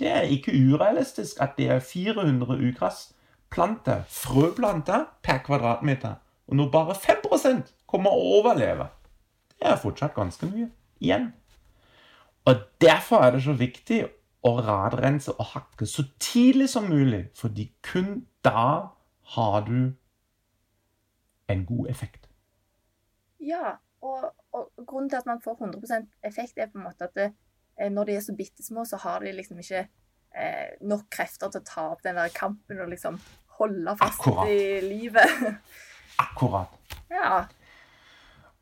Det 0.00 0.08
er 0.08 0.20
ikke 0.32 0.52
urealistisk 0.56 1.40
at 1.44 1.58
det 1.58 1.68
er 1.70 1.82
400 1.84 2.56
ugrasplanter, 2.68 4.02
frøplanter, 4.08 5.04
per 5.22 5.42
kvadratmeter. 5.44 6.14
Og 6.48 6.56
når 6.56 6.70
bare 6.70 6.94
5% 6.96 7.74
kommer 7.86 8.10
å 8.10 8.38
overleve, 8.38 8.88
det 9.60 9.68
er 9.68 9.82
fortsatt 9.82 10.16
ganske 10.16 10.48
mye 10.48 10.70
igjen. 11.00 11.28
Og 12.48 12.64
derfor 12.80 13.26
er 13.26 13.36
det 13.36 13.42
så 13.44 13.52
viktig 13.52 14.00
å 14.48 14.54
radrense 14.64 15.34
og 15.36 15.52
hakke 15.52 15.86
så 15.86 16.06
tidlig 16.18 16.70
som 16.72 16.88
mulig, 16.88 17.26
fordi 17.36 17.68
kun 17.84 18.24
da 18.44 18.88
har 19.36 19.60
du 19.68 19.92
en 21.52 21.66
god 21.66 21.92
effekt. 21.92 22.30
Ja, 23.40 23.76
og, 24.00 24.32
og 24.52 24.72
grunnen 24.86 25.10
til 25.10 25.20
at 25.20 25.28
man 25.28 25.42
får 25.44 25.60
100% 25.60 26.08
effekt, 26.24 26.56
er 26.56 26.72
på 26.72 26.78
en 26.78 26.88
måte 26.88 27.04
at 27.04 27.14
det, 27.14 27.32
når 27.90 28.08
de 28.08 28.16
er 28.16 28.24
så 28.24 28.34
bitte 28.36 28.64
små, 28.64 28.84
så 28.84 28.98
har 29.00 29.22
de 29.24 29.32
liksom 29.32 29.60
ikke 29.62 29.84
eh, 29.84 30.74
nok 30.86 31.06
krefter 31.12 31.52
til 31.52 31.62
å 31.62 31.68
ta 31.68 31.86
opp 31.94 32.02
den 32.04 32.18
der 32.18 32.32
kampen 32.34 32.82
og 32.82 32.90
liksom 32.92 33.20
holde 33.60 33.96
fast 34.00 34.20
Akkurat. 34.20 34.50
i 34.50 34.80
livet. 34.84 35.48
Akkurat. 36.24 36.76
ja. 37.12 37.46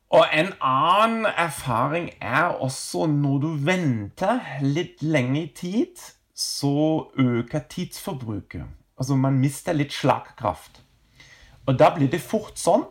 Og 0.09 0.25
en 0.33 0.47
annen 0.65 1.27
erfaring 1.29 2.07
er 2.17 2.55
også 2.57 3.05
når 3.11 3.41
du 3.43 3.49
venter 3.67 4.39
litt 4.65 5.03
lenge 5.05 5.43
i 5.43 5.51
tid, 5.53 6.01
så 6.33 7.11
øker 7.19 7.67
tidsforbruket. 7.69 8.65
Altså 8.97 9.15
man 9.15 9.37
mister 9.37 9.77
litt 9.77 9.93
slagkraft. 9.93 10.81
Og 11.67 11.77
da 11.77 11.91
blir 11.93 12.09
det 12.09 12.23
fort 12.25 12.57
sånn 12.57 12.87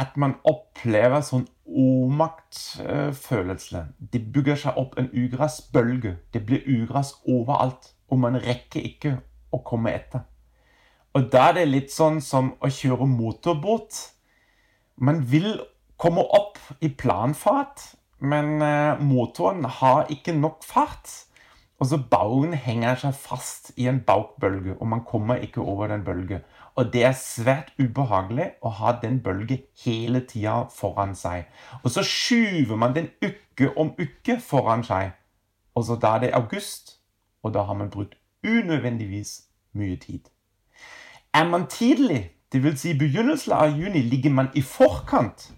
at 0.00 0.16
man 0.18 0.34
opplever 0.42 1.22
sånn 1.22 1.46
overmaktfølelse. 1.66 3.86
Det 4.12 4.32
bygger 4.32 4.56
seg 4.66 4.72
opp 4.80 4.98
en 5.00 5.10
ugressbølge. 5.12 6.16
Det 6.32 6.46
blir 6.46 6.68
ugress 6.68 7.14
overalt, 7.24 7.94
og 8.10 8.18
man 8.22 8.42
rekker 8.42 8.80
ikke 8.84 9.16
å 9.52 9.58
komme 9.66 9.90
etter. 9.94 10.20
Og 11.14 11.22
da 11.32 11.40
er 11.48 11.54
det 11.60 11.68
litt 11.70 11.92
sånn 11.94 12.20
som 12.24 12.52
å 12.58 12.68
kjøre 12.72 13.06
motorbåt. 13.06 13.92
Man 14.96 15.30
vil 15.30 15.60
komme 16.00 16.22
opp 16.36 16.58
i 16.82 16.88
planfart, 16.90 17.80
men 18.24 18.62
eh, 18.62 19.00
motoren 19.00 19.64
har 19.80 20.06
ikke 20.10 20.32
nok 20.36 20.64
fart. 20.66 21.08
Og 21.82 21.88
så 21.90 21.98
baugen 21.98 22.54
henger 22.54 22.98
seg 22.98 23.16
fast 23.18 23.72
i 23.78 23.88
en 23.90 24.00
baukbølge, 24.06 24.76
og 24.78 24.86
man 24.90 25.02
kommer 25.06 25.42
ikke 25.42 25.62
over 25.62 25.90
den 25.90 26.04
bølge. 26.06 26.40
Og 26.74 26.92
det 26.92 27.04
er 27.06 27.14
svært 27.14 27.70
ubehagelig 27.78 28.48
å 28.62 28.70
ha 28.80 28.96
den 29.02 29.20
bølgen 29.22 29.62
hele 29.84 30.24
tida 30.26 30.64
foran 30.74 31.14
seg. 31.14 31.46
Og 31.84 31.92
så 31.94 32.02
skyver 32.02 32.76
man 32.76 32.96
den 32.96 33.12
uke 33.22 33.70
om 33.78 33.92
uke 33.98 34.40
foran 34.42 34.82
seg. 34.86 35.12
Og 35.74 35.86
så 35.86 35.96
da 36.02 36.16
er 36.16 36.24
det 36.24 36.34
august, 36.34 36.98
og 37.42 37.54
da 37.54 37.62
har 37.62 37.78
man 37.78 37.90
brukt 37.90 38.16
unødvendigvis 38.44 39.44
mye 39.72 39.96
tid. 39.96 40.30
Er 41.34 41.48
man 41.48 41.66
tidlig, 41.66 42.30
dvs. 42.52 42.80
Si 42.80 42.98
begynnelsen 42.98 43.52
av 43.52 43.78
juni, 43.78 44.02
ligger 44.02 44.30
man 44.30 44.50
i 44.54 44.62
forkant. 44.62 45.52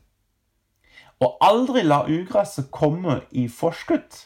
Og 1.20 1.36
aldri 1.40 1.82
la 1.82 2.02
ugresset 2.04 2.70
komme 2.70 3.22
i 3.30 3.48
forskudd. 3.48 4.20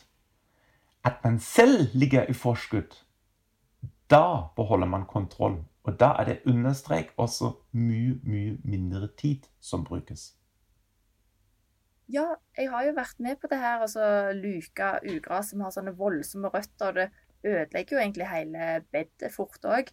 At 1.05 1.23
man 1.25 1.39
selv 1.39 1.95
ligger 1.95 2.27
i 2.27 2.33
forskudd. 2.33 2.99
Da 4.11 4.51
beholder 4.57 4.87
man 4.87 5.07
kontroll. 5.07 5.63
Og 5.89 5.97
da 6.01 6.13
er 6.21 6.29
det 6.29 6.41
understrek 6.51 7.15
også 7.17 7.55
mye, 7.73 8.19
mye 8.25 8.59
mindre 8.65 9.09
tid 9.17 9.49
som 9.61 9.85
brukes. 9.85 10.35
Ja, 12.11 12.27
jeg 12.59 12.71
har 12.71 12.85
jo 12.85 12.93
vært 12.97 13.21
med 13.23 13.39
på 13.41 13.49
det 13.51 13.61
her, 13.63 13.81
altså 13.81 14.33
luka 14.35 14.97
ugras 15.07 15.53
som 15.53 15.63
har 15.65 15.73
sånne 15.73 15.95
voldsomme 15.97 16.51
røtter. 16.53 16.97
Det 16.97 17.09
ødelegger 17.47 17.97
jo 17.97 18.03
egentlig 18.03 18.29
hele 18.29 18.71
bedet 18.93 19.31
fort 19.33 19.65
òg. 19.65 19.93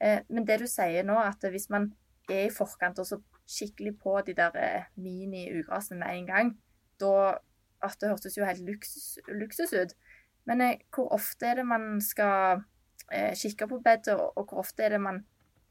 Eh, 0.00 0.22
men 0.28 0.46
det 0.48 0.60
du 0.62 0.66
sier 0.70 1.04
nå, 1.06 1.18
at 1.20 1.44
hvis 1.50 1.68
man 1.70 1.90
er 2.30 2.46
i 2.46 2.54
forkant 2.54 2.98
og 2.98 3.06
så 3.06 3.20
skikkelig 3.48 3.94
på 4.00 4.16
de 4.26 4.34
der 4.38 4.56
eh, 4.58 4.88
mini-ugrasene 4.96 6.00
med 6.00 6.16
en 6.16 6.26
gang, 6.32 6.56
da 7.00 7.38
at 7.82 7.94
Det 8.00 8.08
hørtes 8.10 8.36
jo 8.36 8.44
helt 8.44 8.64
luksus, 8.66 9.18
luksus 9.28 9.72
ut. 9.72 9.94
Men 10.46 10.60
eh, 10.60 10.80
hvor 10.94 11.12
ofte 11.14 11.46
er 11.46 11.60
det 11.60 11.66
man 11.66 12.00
skal 12.00 12.64
eh, 13.12 13.34
kikke 13.36 13.68
på 13.70 13.80
bedet, 13.84 14.14
og, 14.14 14.44
hvor 14.44 14.64
ofte 14.64 14.86
er 14.86 14.96
det 14.96 15.02
man 15.02 15.22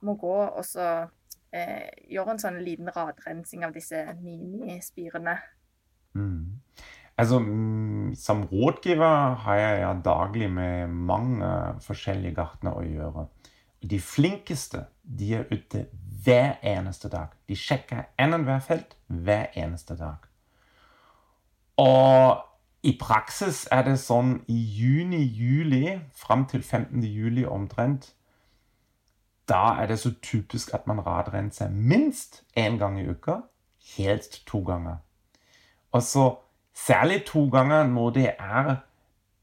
må 0.06 0.14
gå 0.20 0.36
og 0.46 0.64
så 0.66 1.08
eh, 1.52 1.90
gjøre 2.10 2.36
en 2.36 2.42
sånn 2.42 2.60
liten 2.64 2.92
radrensing 2.94 3.66
av 3.66 3.74
disse 3.76 4.04
minispirene? 4.22 5.38
Mm. 6.18 6.58
Altså, 7.18 7.40
mm, 7.40 8.16
Som 8.16 8.44
rådgiver 8.52 9.36
har 9.44 9.56
jeg 9.56 9.80
ja 9.82 9.94
daglig 10.06 10.52
med 10.52 10.88
mange 10.88 11.50
forskjellige 11.82 12.36
gartnere 12.38 12.82
å 12.82 12.86
gjøre. 12.86 13.26
De 13.82 14.00
flinkeste 14.02 14.86
de 15.02 15.34
er 15.40 15.50
ute 15.52 15.88
hver 16.24 16.58
eneste 16.62 17.10
dag. 17.10 17.34
De 17.48 17.56
sjekker 17.56 18.10
annenhver 18.18 18.60
felt 18.60 18.98
hver 19.08 19.50
eneste 19.56 19.98
dag. 19.98 20.26
Og 21.78 22.44
i 22.88 22.94
praksis 23.00 23.66
er 23.72 23.84
det 23.84 23.98
sånn 24.00 24.38
i 24.48 24.56
juni-juli, 24.56 25.98
fram 26.16 26.46
til 26.48 26.62
15. 26.64 27.04
juli 27.04 27.44
omtrent, 27.44 28.14
da 29.48 29.74
er 29.82 29.90
det 29.92 29.98
så 30.00 30.14
typisk 30.24 30.72
at 30.76 30.88
man 30.88 31.02
radrenser 31.04 31.72
minst 31.72 32.44
én 32.56 32.78
gang 32.80 33.00
i 33.00 33.08
uka. 33.10 33.42
Helst 33.98 34.46
to 34.48 34.62
ganger. 34.68 34.98
Og 35.92 36.04
så 36.04 36.26
særlig 36.76 37.26
to 37.28 37.48
ganger 37.52 37.88
når 37.88 38.10
det 38.16 38.28
er 38.40 38.76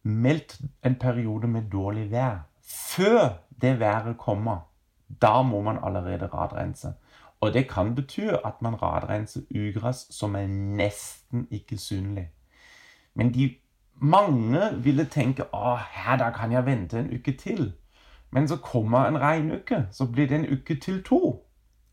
meldt 0.02 0.58
en 0.84 0.96
periode 1.00 1.48
med 1.48 1.70
dårlig 1.72 2.10
vær. 2.10 2.46
Før 2.62 3.40
det 3.60 3.80
været 3.80 4.18
kommer, 4.18 4.68
da 5.22 5.42
må 5.42 5.62
man 5.62 5.78
allerede 5.82 6.26
radrense. 6.26 6.92
Og 7.40 7.52
det 7.52 7.68
kan 7.68 7.94
bety 7.94 8.28
at 8.44 8.62
man 8.62 8.82
radrenser 8.82 9.40
ugress 9.50 10.06
som 10.14 10.34
er 10.36 10.46
nesten 10.46 11.48
ikke 11.50 11.78
synlig. 11.78 12.30
Men 13.14 13.34
de 13.34 13.54
mange 14.02 14.82
ville 14.82 15.06
tenke 15.10 15.46
å, 15.54 15.76
her 15.76 16.18
da 16.18 16.30
kan 16.34 16.52
jeg 16.52 16.66
vente 16.66 16.98
en 16.98 17.12
uke 17.14 17.36
til. 17.38 17.72
Men 18.34 18.48
så 18.50 18.58
kommer 18.58 19.06
en 19.06 19.20
regnuke, 19.20 19.86
så 19.92 20.06
blir 20.10 20.28
det 20.28 20.40
en 20.40 20.50
uke 20.50 20.76
til 20.80 21.02
to. 21.06 21.20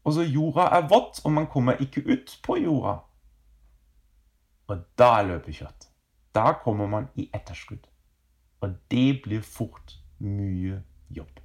Og 0.04 0.14
så 0.14 0.26
jorda 0.26 0.66
er 0.74 0.88
vått, 0.90 1.22
og 1.26 1.32
man 1.32 1.48
kommer 1.48 1.78
ikke 1.80 2.02
ut 2.10 2.40
på 2.44 2.58
jorda. 2.64 2.98
Og 4.68 4.84
da 4.98 5.10
er 5.20 5.28
løpet 5.30 5.60
kjørt. 5.62 5.88
Da 6.36 6.54
kommer 6.64 6.88
man 6.88 7.10
i 7.16 7.30
etterskudd. 7.34 7.86
Og 8.62 8.76
det 8.92 9.22
blir 9.24 9.42
fort 9.42 9.98
mye 10.20 10.82
jobb. 11.10 11.42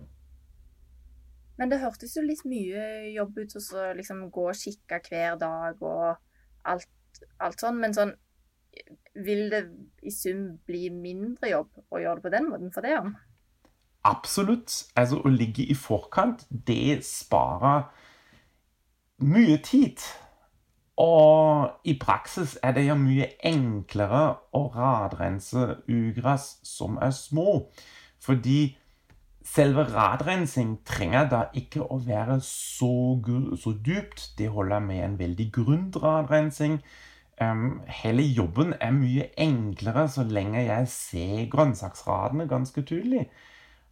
Men 1.57 1.73
det 1.73 1.81
hørtes 1.81 2.17
jo 2.17 2.23
litt 2.25 2.45
mye 2.49 3.11
jobb 3.15 3.39
ut 3.39 3.57
å 3.57 3.85
liksom 3.97 4.27
gå 4.33 4.45
og 4.51 4.61
kikke 4.61 5.01
hver 5.09 5.39
dag 5.41 5.81
og 5.81 6.17
alt, 6.69 6.89
alt 7.41 7.61
sånn. 7.61 7.81
Men 7.81 7.97
sånn 7.97 8.12
Vil 9.27 9.47
det 9.53 9.62
i 10.05 10.12
sum 10.12 10.59
bli 10.69 10.91
mindre 10.93 11.51
jobb 11.51 11.81
å 11.89 12.03
gjøre 12.03 12.21
det 12.21 12.27
på 12.27 12.35
den 12.35 12.51
måten 12.51 12.73
for 12.75 12.85
det 12.85 12.99
om? 12.99 13.15
Absolutt. 14.07 14.85
Altså, 14.97 15.23
å 15.25 15.33
ligge 15.33 15.65
i 15.67 15.75
forkant, 15.75 16.45
det 16.51 17.01
sparer 17.07 17.89
mye 19.25 19.59
tid. 19.65 20.05
Og 21.01 21.69
i 21.85 21.97
praksis 22.01 22.57
er 22.65 22.77
det 22.77 22.87
jo 22.87 22.97
mye 22.97 23.29
enklere 23.45 24.25
å 24.57 24.62
radrense 24.73 25.83
ugress 25.89 26.57
som 26.65 26.97
er 27.03 27.12
små. 27.17 27.67
Fordi 28.23 28.77
selve 29.47 29.85
radrensing 29.91 30.79
trenger 30.89 31.29
da 31.31 31.43
ikke 31.55 31.85
å 31.85 31.99
være 32.07 32.39
så, 32.45 33.19
så 33.61 33.75
dypt. 33.85 34.31
Det 34.39 34.49
holder 34.53 34.81
med 34.81 35.05
en 35.05 35.19
veldig 35.19 35.51
grunn 35.53 35.91
radrensing. 35.95 36.81
Um, 37.40 37.83
hele 37.87 38.22
jobben 38.22 38.72
er 38.81 38.94
mye 38.96 39.27
enklere 39.37 40.07
så 40.09 40.22
lenge 40.25 40.62
jeg 40.64 40.88
ser 40.88 41.49
grønnsaksradene 41.53 42.49
ganske 42.49 42.83
tydelig. 42.83 43.27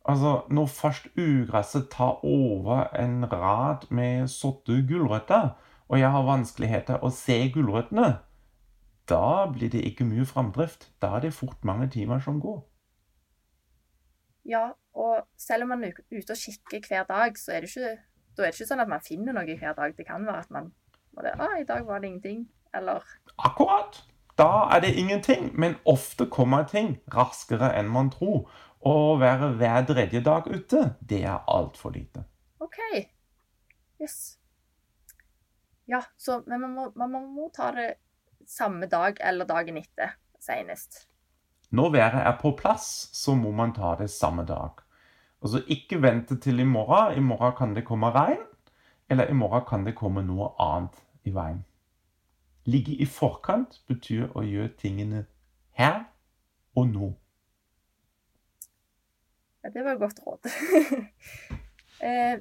Altså, 0.04 0.42
Når 0.50 0.66
først 0.66 1.08
ugresset 1.18 1.88
tar 1.90 2.24
over 2.24 2.84
en 2.96 3.32
rad 3.32 3.90
med 3.90 4.28
sådde 4.28 4.86
gulrøtter, 4.88 5.48
og 5.88 5.98
jeg 6.00 6.10
har 6.10 6.24
vanskeligheter 6.24 7.04
å 7.04 7.10
se 7.10 7.50
gulrøttene, 7.52 8.16
da 9.08 9.52
blir 9.52 9.68
det 9.68 9.84
ikke 9.84 10.08
mye 10.08 10.24
framdrift. 10.24 10.88
Da 11.02 11.12
er 11.16 11.20
det 11.20 11.34
fort 11.36 11.64
mange 11.64 11.90
timer 11.90 12.18
som 12.24 12.40
går. 12.40 12.62
Ja, 14.44 14.70
og 14.94 15.28
selv 15.36 15.62
om 15.62 15.68
man 15.68 15.84
er 15.84 15.92
ute 15.92 16.32
og 16.32 16.36
kikker 16.36 16.88
hver 16.88 17.04
dag, 17.04 17.38
så 17.38 17.52
er 17.52 17.60
det 17.60 17.76
ikke, 17.76 17.96
da 18.36 18.42
er 18.42 18.46
det 18.52 18.60
ikke 18.60 18.72
sånn 18.72 18.80
at 18.80 18.88
man 18.88 19.04
finner 19.04 19.36
noe 19.36 19.56
hver 19.60 19.76
dag. 19.76 19.96
Det 19.96 20.06
kan 20.08 20.24
være 20.26 20.44
at 20.46 20.50
man 20.50 20.72
bare, 21.16 21.36
ah, 21.40 21.60
i 21.60 21.68
dag 21.68 21.84
var 21.86 22.00
det 22.00 22.08
ingenting 22.08 22.46
eller 22.74 23.02
Akkurat. 23.38 24.02
Da 24.38 24.68
er 24.74 24.80
det 24.80 24.94
ingenting, 24.98 25.50
men 25.54 25.76
ofte 25.84 26.26
kommer 26.26 26.64
ting 26.66 26.96
raskere 27.14 27.70
enn 27.78 27.90
man 27.90 28.10
tror. 28.10 28.48
Å 28.84 29.16
være 29.18 29.54
hver 29.58 29.86
tredje 29.88 30.20
dag 30.20 30.48
ute, 30.50 30.80
det 31.00 31.22
er 31.24 31.44
altfor 31.48 31.94
lite. 31.94 32.24
OK. 32.60 32.80
Yes. 34.02 34.36
Ja, 35.86 36.02
så, 36.16 36.42
men 36.46 36.60
man 36.60 36.74
må, 36.74 36.86
man 36.96 37.14
må 37.34 37.48
ta 37.54 37.70
det 37.76 37.94
samme 38.46 38.86
dag 38.90 39.20
eller 39.20 39.48
dagen 39.48 39.78
etter 39.80 40.16
senest. 40.42 41.06
Når 41.74 41.90
været 41.90 42.26
er 42.26 42.36
på 42.40 42.52
plass, 42.58 43.08
så 43.12 43.34
må 43.34 43.50
man 43.50 43.72
ta 43.74 43.94
det 43.98 44.10
samme 44.10 44.44
dag. 44.46 44.82
Altså 45.42 45.62
ikke 45.68 46.02
vente 46.02 46.36
til 46.40 46.60
i 46.60 46.64
morgen. 46.64 47.16
I 47.16 47.20
morgen 47.20 47.56
kan 47.56 47.74
det 47.76 47.84
komme 47.84 48.10
regn, 48.10 48.42
eller 49.10 49.30
i 49.30 49.36
morgen 49.36 49.64
kan 49.68 49.86
det 49.86 49.96
komme 49.96 50.22
noe 50.22 50.52
annet 50.60 51.00
i 51.24 51.32
veien. 51.34 51.64
Ligge 52.64 52.94
i 52.96 53.06
forkant 53.06 53.80
betyr 53.88 54.30
å 54.32 54.44
gjøre 54.46 54.72
tingene 54.80 55.24
her 55.76 56.06
og 56.74 56.88
nå. 56.88 57.10
Ja, 59.64 59.72
det 59.72 59.84
var 59.84 59.94
et 59.94 60.00
godt 60.00 60.20
råd. 60.24 60.48
eh, 62.08 62.40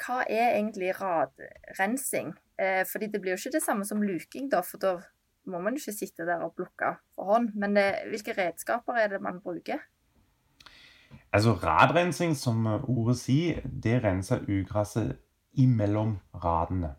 hva 0.00 0.18
er 0.24 0.56
egentlig 0.56 0.92
radrensing? 0.96 2.34
Eh, 2.60 2.82
fordi 2.88 3.08
det 3.12 3.20
blir 3.20 3.34
jo 3.34 3.40
ikke 3.40 3.56
det 3.56 3.64
samme 3.64 3.86
som 3.88 4.02
luking, 4.04 4.50
da, 4.52 4.60
for 4.64 4.80
da 4.80 4.96
må 5.48 5.60
man 5.60 5.76
jo 5.76 5.84
ikke 5.84 5.96
sitte 5.96 6.26
der 6.28 6.44
og 6.44 6.54
plukke 6.56 6.94
for 7.16 7.32
hånd. 7.34 7.54
Men 7.60 7.76
eh, 7.80 8.04
hvilke 8.12 8.36
redskaper 8.36 9.00
er 9.00 9.14
det 9.14 9.22
man 9.24 9.40
bruker? 9.44 9.80
Altså 11.32 11.54
Radrensing, 11.60 12.36
som 12.36 12.66
ordet 12.66 13.18
sier, 13.20 13.60
det 13.64 14.00
renser 14.04 14.44
ugresset 14.48 15.16
imellom 15.58 16.18
radene. 16.44 16.94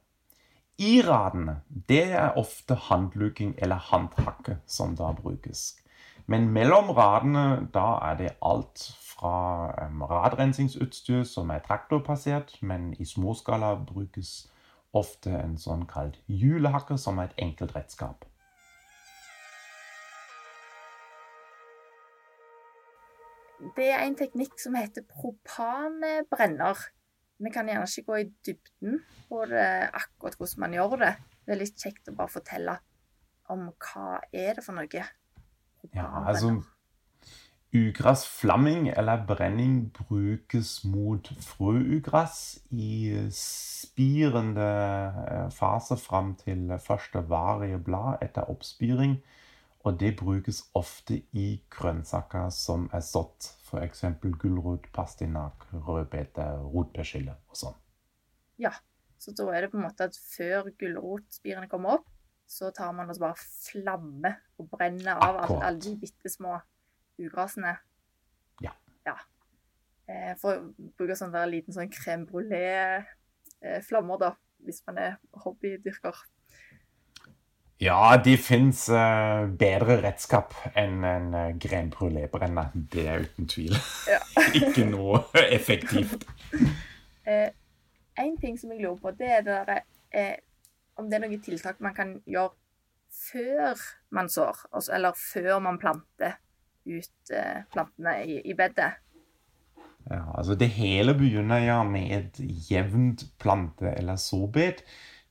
I 0.82 1.02
radene, 1.06 1.60
det 1.90 2.08
er 2.18 2.38
ofte 2.42 2.74
handluking 2.88 3.52
eller 3.62 3.78
handhakke 3.92 4.56
som 4.66 4.96
da 4.98 5.12
brukes. 5.14 5.76
Men 6.26 6.48
mellom 6.50 6.90
radene, 6.98 7.68
da 7.74 8.00
er 8.08 8.16
det 8.18 8.30
alt 8.42 8.88
fra 9.06 9.34
um, 9.86 10.02
radrensingsutstyr 10.10 11.22
som 11.30 11.52
er 11.54 11.62
traktorpassert, 11.68 12.56
men 12.66 12.96
i 12.98 13.06
småskala 13.06 13.76
brukes 13.92 14.32
ofte 14.98 15.36
en 15.38 15.54
sånn 15.62 15.84
kalt 15.86 16.18
hjulehakke, 16.26 16.98
som 16.98 17.22
er 17.22 17.30
et 17.30 17.44
enkelt 17.46 17.76
redskap. 17.78 18.26
Det 23.78 23.92
er 23.92 24.08
en 24.08 24.18
teknikk 24.18 24.58
som 24.58 24.74
heter 24.82 25.06
propanbrenner. 25.14 26.82
Vi 27.42 27.52
kan 27.54 27.70
gjerne 27.70 27.88
ikke 27.90 28.08
gå 28.12 28.20
i 28.22 28.28
dybden 28.46 29.00
på 29.30 29.46
det, 29.50 29.68
akkurat 29.98 30.38
hvordan 30.38 30.64
man 30.66 30.76
gjør 30.78 31.00
det. 31.02 31.16
Det 31.46 31.56
er 31.56 31.62
litt 31.64 31.82
kjekt 31.82 32.12
å 32.12 32.18
bare 32.18 32.36
fortelle 32.36 32.78
om 33.52 33.72
hva 33.72 34.20
er 34.32 34.60
det 34.60 34.66
for 34.66 34.78
noe. 34.78 35.08
Ja, 35.96 36.06
altså 36.22 36.60
Ugressflamming 37.72 38.90
eller 38.90 39.22
brenning 39.28 39.94
brukes 39.96 40.84
mot 40.84 41.30
frøugress 41.40 42.60
i 42.76 43.16
spirende 43.32 44.68
eh, 45.22 45.46
fase 45.56 45.96
fram 45.96 46.34
til 46.36 46.74
første 46.84 47.24
varige 47.30 47.80
blad 47.80 48.20
etter 48.28 48.52
oppspiring. 48.52 49.22
Og 49.88 50.00
det 50.00 50.18
brukes 50.20 50.66
ofte 50.76 51.22
i 51.32 51.62
grønnsaker 51.72 52.52
som 52.52 52.90
er 52.94 53.08
sådd, 53.08 53.48
f.eks. 53.72 54.06
gulrot, 54.42 54.88
pastinakk, 54.96 55.68
rødbete, 55.88 56.46
rotpersille 56.74 57.36
og 57.50 57.58
sånn. 57.58 57.78
Ja, 58.62 58.74
så 59.22 59.34
da 59.38 59.48
er 59.54 59.66
det 59.66 59.72
på 59.72 59.80
en 59.80 59.86
måte 59.88 60.10
at 60.10 60.18
før 60.18 60.72
gulrotspirene 60.80 61.70
kommer 61.72 62.00
opp, 62.00 62.10
så 62.52 62.72
tar 62.76 62.92
man 62.96 63.10
og 63.10 63.20
bare 63.22 63.38
flamme 63.40 64.34
og 64.60 64.68
brenner 64.74 65.16
av 65.16 65.38
alle, 65.46 65.60
alle 65.64 65.84
de 65.86 65.96
bitte 66.02 66.30
små 66.30 66.58
ugrasene. 67.22 67.78
Ja. 68.64 68.74
ja. 69.08 69.16
Eh, 70.12 70.34
for 70.42 70.58
å 70.58 70.90
bruke 71.00 71.16
sånn 71.16 71.32
der 71.32 71.48
liten 71.48 71.76
sånn 71.76 71.92
crème 71.94 72.28
brulé-flammer, 72.28 74.20
da, 74.20 74.34
hvis 74.66 74.84
man 74.90 75.00
er 75.00 75.18
hobbydyrker. 75.46 76.18
Ja, 77.82 78.18
de 78.22 78.36
fins 78.38 78.84
uh, 78.94 79.48
bedre 79.58 79.98
redskap 80.04 80.54
enn 80.78 81.02
en 81.08 81.32
uh, 81.34 81.48
crème 81.62 81.90
brulé-brenner. 81.94 82.70
Det 82.94 83.08
er 83.10 83.26
uten 83.26 83.50
tvil. 83.50 83.74
Ja. 84.10 84.20
Ikke 84.62 84.86
noe 84.86 85.24
effektivt. 85.50 86.28
uh, 87.26 87.50
en 88.22 88.38
ting 88.42 88.60
som 88.62 88.74
jeg 88.76 88.84
lurer 88.84 89.02
på, 89.02 89.16
det 89.18 89.32
er 89.40 89.46
det 89.48 89.60
der, 89.72 89.86
uh, 90.14 90.36
om 91.02 91.10
det 91.10 91.18
er 91.18 91.26
noen 91.26 91.42
tiltak 91.42 91.82
man 91.82 91.98
kan 91.98 92.20
gjøre 92.30 92.54
før 93.12 93.80
man 94.16 94.30
sår, 94.30 94.66
altså, 94.72 94.94
eller 94.96 95.18
før 95.34 95.60
man 95.60 95.80
planter 95.82 96.38
ut 96.86 97.34
eh, 97.34 97.64
plantene 97.74 98.16
i, 98.26 98.40
i, 98.50 98.56
bedet. 98.58 98.94
Ja, 100.10 100.24
altså 100.38 100.56
Det 100.58 100.70
hele 100.74 101.14
begynner 101.14 101.62
ja 101.62 101.82
med 101.86 102.12
et 102.16 102.40
jevnt 102.72 103.26
plante- 103.40 103.94
eller 103.98 104.16
såbed. 104.16 104.82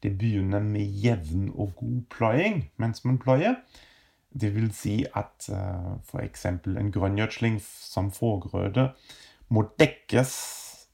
Det 0.03 0.15
begynner 0.19 0.63
med 0.65 1.03
jevn 1.05 1.51
og 1.55 1.75
god 1.77 2.03
pløying 2.11 2.63
mens 2.81 3.05
man 3.05 3.19
pløyer. 3.19 3.59
Det 4.41 4.55
vil 4.55 4.71
si 4.73 5.03
at 5.17 5.49
uh, 5.51 5.57
eh, 5.57 5.95
f.eks. 6.07 6.45
en 6.47 6.93
grønngjødsling 6.95 7.59
som 7.65 8.13
forgrøde 8.15 8.93
må 9.51 9.65
dekkes 9.79 10.35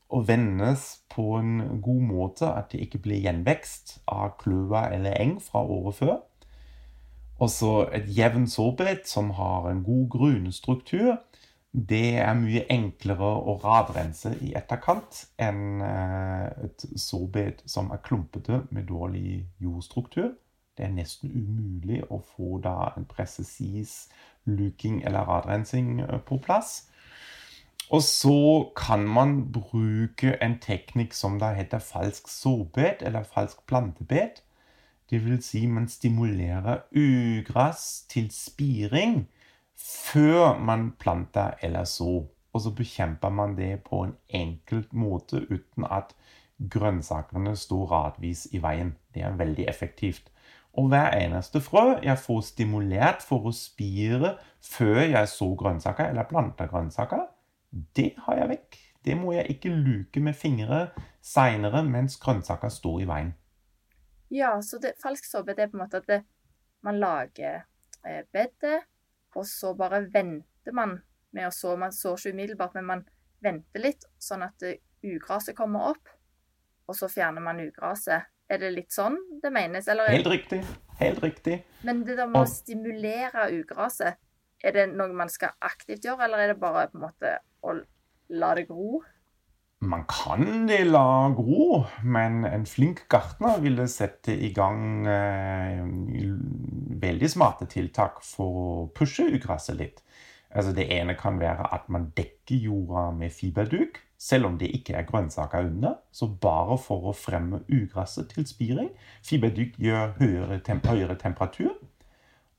og 0.09 0.29
vendes 0.29 1.03
på 1.11 1.37
en 1.41 1.81
god 1.83 2.03
måte, 2.09 2.49
at 2.49 2.71
det 2.73 2.87
ikke 2.87 3.03
blir 3.05 3.21
gjenvekst 3.25 3.99
av 4.09 4.37
kløver 4.41 4.95
eller 4.95 5.19
eng 5.21 5.37
fra 5.43 5.63
året 5.63 5.99
før. 5.99 6.17
Og 7.43 7.51
så 7.53 7.73
et 7.93 8.07
jevnt 8.17 8.51
såbed 8.53 9.05
som 9.05 9.35
har 9.37 9.69
en 9.71 9.83
god 9.85 10.07
grunnstruktur, 10.15 11.19
det 11.77 12.17
er 12.25 12.33
mye 12.41 12.63
enklere 12.73 13.29
å 13.45 13.59
radrense 13.61 14.31
i 14.41 14.55
etterkant 14.57 15.19
enn 15.37 15.83
eh, 15.85 16.47
et 16.65 16.87
sårbed 16.97 17.61
som 17.69 17.91
er 17.93 18.01
klumpete 18.07 18.63
med 18.71 18.89
dårlig 18.89 19.43
jordstruktur. 19.61 20.31
Det 20.77 20.87
er 20.87 20.95
nesten 20.97 21.35
umulig 21.37 22.01
å 22.09 22.23
få 22.25 22.63
da 22.65 22.95
en 22.97 23.05
presis 23.09 24.07
luking 24.49 25.03
eller 25.05 25.29
radrensing 25.29 26.01
eh, 26.01 26.17
på 26.25 26.41
plass. 26.41 26.87
Og 27.93 28.01
så 28.03 28.73
kan 28.77 29.05
man 29.05 29.37
bruke 29.53 30.33
en 30.43 30.57
teknikk 30.59 31.13
som 31.15 31.37
da 31.39 31.53
heter 31.55 31.85
falsk 31.85 32.33
sårbed 32.33 33.05
eller 33.05 33.29
falsk 33.29 33.61
plantebed. 33.69 34.41
Det 35.11 35.21
vil 35.23 35.43
si 35.45 35.67
man 35.71 35.93
stimulerer 35.93 36.87
ugress 36.97 38.07
til 38.09 38.33
spiring 38.33 39.27
før 39.77 40.59
man 40.59 40.91
planter 40.99 41.55
eller 41.63 41.85
så. 41.85 42.25
Og 42.53 42.61
så 42.61 42.73
bekjemper 42.73 43.29
man 43.29 43.57
det 43.57 43.83
på 43.85 44.05
en 44.05 44.15
enkelt 44.29 44.93
måte 44.93 45.43
uten 45.51 45.85
at 45.91 46.15
grønnsakene 46.57 47.53
står 47.57 47.91
radvis 47.91 48.47
i 48.57 48.63
veien. 48.65 48.95
Det 49.15 49.23
er 49.23 49.37
veldig 49.37 49.69
effektivt. 49.69 50.31
Og 50.77 50.89
hver 50.93 51.13
eneste 51.17 51.61
frø 51.61 51.99
jeg 52.05 52.19
får 52.21 52.41
stimulert 52.51 53.25
for 53.25 53.49
å 53.49 53.53
spire 53.57 54.35
før 54.65 55.03
jeg 55.05 55.29
så 55.33 55.53
grønnsaker 55.57 56.11
eller 56.11 56.29
planter 56.29 56.69
grønnsaker, 56.69 57.27
det 57.97 58.13
har 58.27 58.41
jeg 58.41 58.51
vekk. 58.55 58.79
Det 59.07 59.17
må 59.17 59.33
jeg 59.37 59.57
ikke 59.57 59.73
luke 59.73 60.21
med 60.21 60.37
fingre 60.37 60.81
seinere 61.25 61.85
mens 61.87 62.17
grønnsaker 62.21 62.73
står 62.73 63.05
i 63.05 63.09
veien. 63.09 63.33
Ja, 64.33 64.57
så 64.63 64.81
det, 64.83 64.97
falsk 65.03 65.29
såpe 65.29 65.55
er 65.55 65.69
på 65.71 65.79
en 65.79 65.85
måte 65.85 66.01
at 66.03 66.09
det, 66.11 66.23
man 66.85 66.99
lager 67.01 67.63
eh, 68.03 68.25
bedet 68.33 68.81
og 69.37 69.47
så 69.49 69.75
bare 69.77 70.05
venter 70.13 70.75
man 70.75 70.97
med 71.37 71.49
å 71.49 71.53
så. 71.55 71.75
Man 71.79 71.95
sår 71.95 72.19
ikke 72.19 72.35
umiddelbart, 72.37 72.77
men 72.79 72.89
man 72.89 73.05
venter 73.45 73.83
litt, 73.83 74.07
sånn 74.19 74.45
at 74.47 74.63
ugraset 75.05 75.57
kommer 75.57 75.93
opp. 75.93 76.15
Og 76.87 76.97
så 76.97 77.11
fjerner 77.11 77.45
man 77.45 77.61
ugraset. 77.61 78.31
Er 78.47 78.61
det 78.63 78.71
litt 78.77 78.95
sånn 78.95 79.17
det 79.43 79.51
menes? 79.51 79.89
Eller? 79.91 80.13
Helt 80.15 80.31
riktig. 80.31 80.61
Helt 81.01 81.23
riktig. 81.25 81.59
Men 81.85 82.05
det 82.07 82.17
der 82.17 82.31
med 82.31 82.47
å 82.47 82.49
stimulere 82.49 83.49
ugraset, 83.57 84.23
er 84.65 84.73
det 84.73 84.87
noe 84.95 85.13
man 85.13 85.31
skal 85.31 85.53
aktivt 85.67 86.07
gjøre, 86.07 86.25
eller 86.25 86.45
er 86.45 86.55
det 86.55 86.61
bare 86.63 86.87
på 86.89 86.97
en 86.97 87.05
måte 87.05 87.35
å 87.67 87.75
la 88.41 88.55
det 88.57 88.65
gro? 88.71 89.03
Man 89.79 90.07
kan 90.09 90.67
det 90.67 90.85
la 90.89 91.29
gro, 91.37 91.85
men 92.03 92.45
en 92.49 92.65
flink 92.67 93.03
gartner 93.13 93.59
ville 93.61 93.85
sette 93.93 94.33
i 94.33 94.49
gang 94.57 95.05
eh, 95.05 95.83
veldig 97.03 97.29
smarte 97.29 97.69
tiltak 97.69 98.23
for 98.25 98.61
å 98.63 98.71
pushe 98.97 99.27
ugresset 99.37 99.77
litt. 99.77 100.01
Altså 100.57 100.73
Det 100.73 100.87
ene 100.97 101.13
kan 101.21 101.37
være 101.41 101.69
at 101.77 101.91
man 101.93 102.09
dekker 102.17 102.57
jorda 102.57 103.11
med 103.19 103.35
fiberduk, 103.37 104.01
selv 104.17 104.49
om 104.49 104.57
det 104.57 104.71
ikke 104.73 104.95
er 104.97 105.05
grønnsaker 105.05 105.69
under. 105.69 105.99
Så 106.09 106.31
bare 106.41 106.79
for 106.81 107.11
å 107.11 107.13
fremme 107.13 107.61
ugresset 107.69 108.33
til 108.33 108.47
spiring. 108.49 108.89
Fiberduk 109.21 109.77
gjør 109.77 110.17
høyere, 110.23 110.61
temp 110.65 110.89
høyere 110.89 111.19
temperatur, 111.21 111.77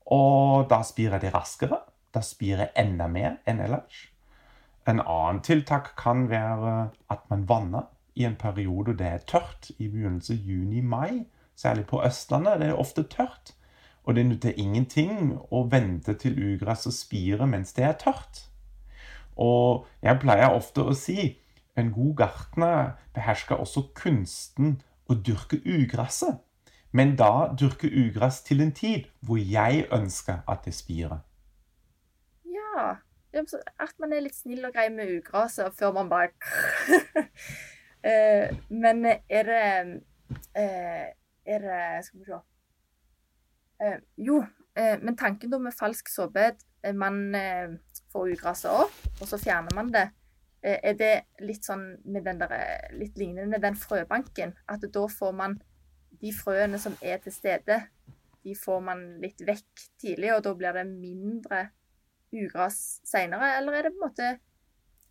og 0.06 0.70
da 0.70 0.84
spirer 0.86 1.18
det 1.18 1.34
raskere. 1.34 1.82
Da 2.14 2.22
spirer 2.24 2.70
enda 2.78 3.10
mer 3.10 3.40
enn 3.44 3.58
ellers. 3.60 4.06
En 4.88 5.00
annen 5.00 5.42
tiltak 5.44 5.90
kan 6.00 6.30
være 6.30 6.88
at 7.12 7.24
man 7.30 7.48
vanner 7.48 7.90
i 8.16 8.24
en 8.24 8.36
periode 8.36 8.94
det 8.96 9.06
er 9.06 9.18
tørt, 9.18 9.70
i 9.78 9.88
begynnelsen 9.88 10.36
juni-mai. 10.36 11.26
Særlig 11.56 11.86
på 11.86 12.00
Østlandet. 12.06 12.60
Det 12.60 12.68
er 12.68 12.80
ofte 12.80 13.02
tørt. 13.02 13.52
Og 14.04 14.14
det 14.14 14.26
nytter 14.26 14.56
ingenting 14.56 15.34
å 15.52 15.66
vente 15.68 16.14
til 16.14 16.38
ugresset 16.40 16.94
spirer 16.96 17.46
mens 17.46 17.74
det 17.76 17.84
er 17.84 17.98
tørt. 18.00 18.46
Og 19.36 19.86
jeg 20.02 20.18
pleier 20.22 20.56
ofte 20.56 20.82
å 20.82 20.96
si 20.96 21.36
en 21.76 21.92
god 21.92 22.14
gartner 22.16 22.94
behersker 23.14 23.60
også 23.60 23.90
kunsten 23.94 24.78
å 25.06 25.14
dyrke 25.14 25.60
ugresset. 25.66 26.40
Men 26.92 27.16
da 27.20 27.52
dyrke 27.52 27.90
ugress 27.92 28.40
til 28.42 28.64
en 28.64 28.72
tid 28.72 29.04
hvor 29.20 29.36
jeg 29.36 29.84
ønsker 29.92 30.40
at 30.48 30.64
det 30.64 30.74
spirer. 30.74 31.20
At 33.34 33.94
man 34.00 34.12
er 34.12 34.24
litt 34.24 34.36
snill 34.38 34.64
og 34.64 34.72
grei 34.72 34.88
med 34.92 35.10
ugraset 35.18 35.74
før 35.76 35.92
man 35.98 36.08
bare 36.08 36.30
eh, 38.08 38.54
Men 38.72 39.04
er 39.04 39.50
det 39.50 39.64
eh, 40.56 41.08
Er 41.44 41.66
det 41.66 41.82
Skal 42.06 42.22
vi 42.22 42.28
se 42.30 42.38
eh, 43.84 43.98
Jo, 44.16 44.40
men 44.78 45.16
tanken 45.18 45.50
da 45.50 45.58
med 45.58 45.74
falsk 45.74 46.08
sårbarhet 46.12 46.62
Man 46.94 47.34
får 48.12 48.28
ugraset 48.36 48.70
opp, 48.70 48.94
og 49.18 49.26
så 49.26 49.40
fjerner 49.42 49.74
man 49.74 49.88
det. 49.90 50.04
Er 50.62 50.94
det 50.94 51.10
litt 51.42 51.66
sånn 51.66 51.82
med 52.06 52.22
den 52.28 52.38
der, 52.38 52.54
litt 52.94 53.18
lignende 53.18 53.58
den 53.58 53.74
frøbanken? 53.74 54.54
At 54.70 54.86
da 54.94 55.02
får 55.10 55.34
man 55.34 55.56
de 56.22 56.30
frøene 56.32 56.78
som 56.78 56.94
er 57.02 57.18
til 57.24 57.34
stede, 57.34 57.80
de 58.46 58.54
får 58.54 58.80
man 58.86 59.02
litt 59.18 59.42
vekk 59.44 59.84
tidlig, 60.00 60.30
og 60.36 60.44
da 60.46 60.54
blir 60.60 60.78
det 60.78 60.86
mindre 60.86 61.64
ugras 62.32 63.00
seinere? 63.06 63.56
Eller 63.58 63.78
er 63.78 63.88
det 63.88 63.94
på 63.96 64.02
en 64.02 64.08
måte 64.08 64.36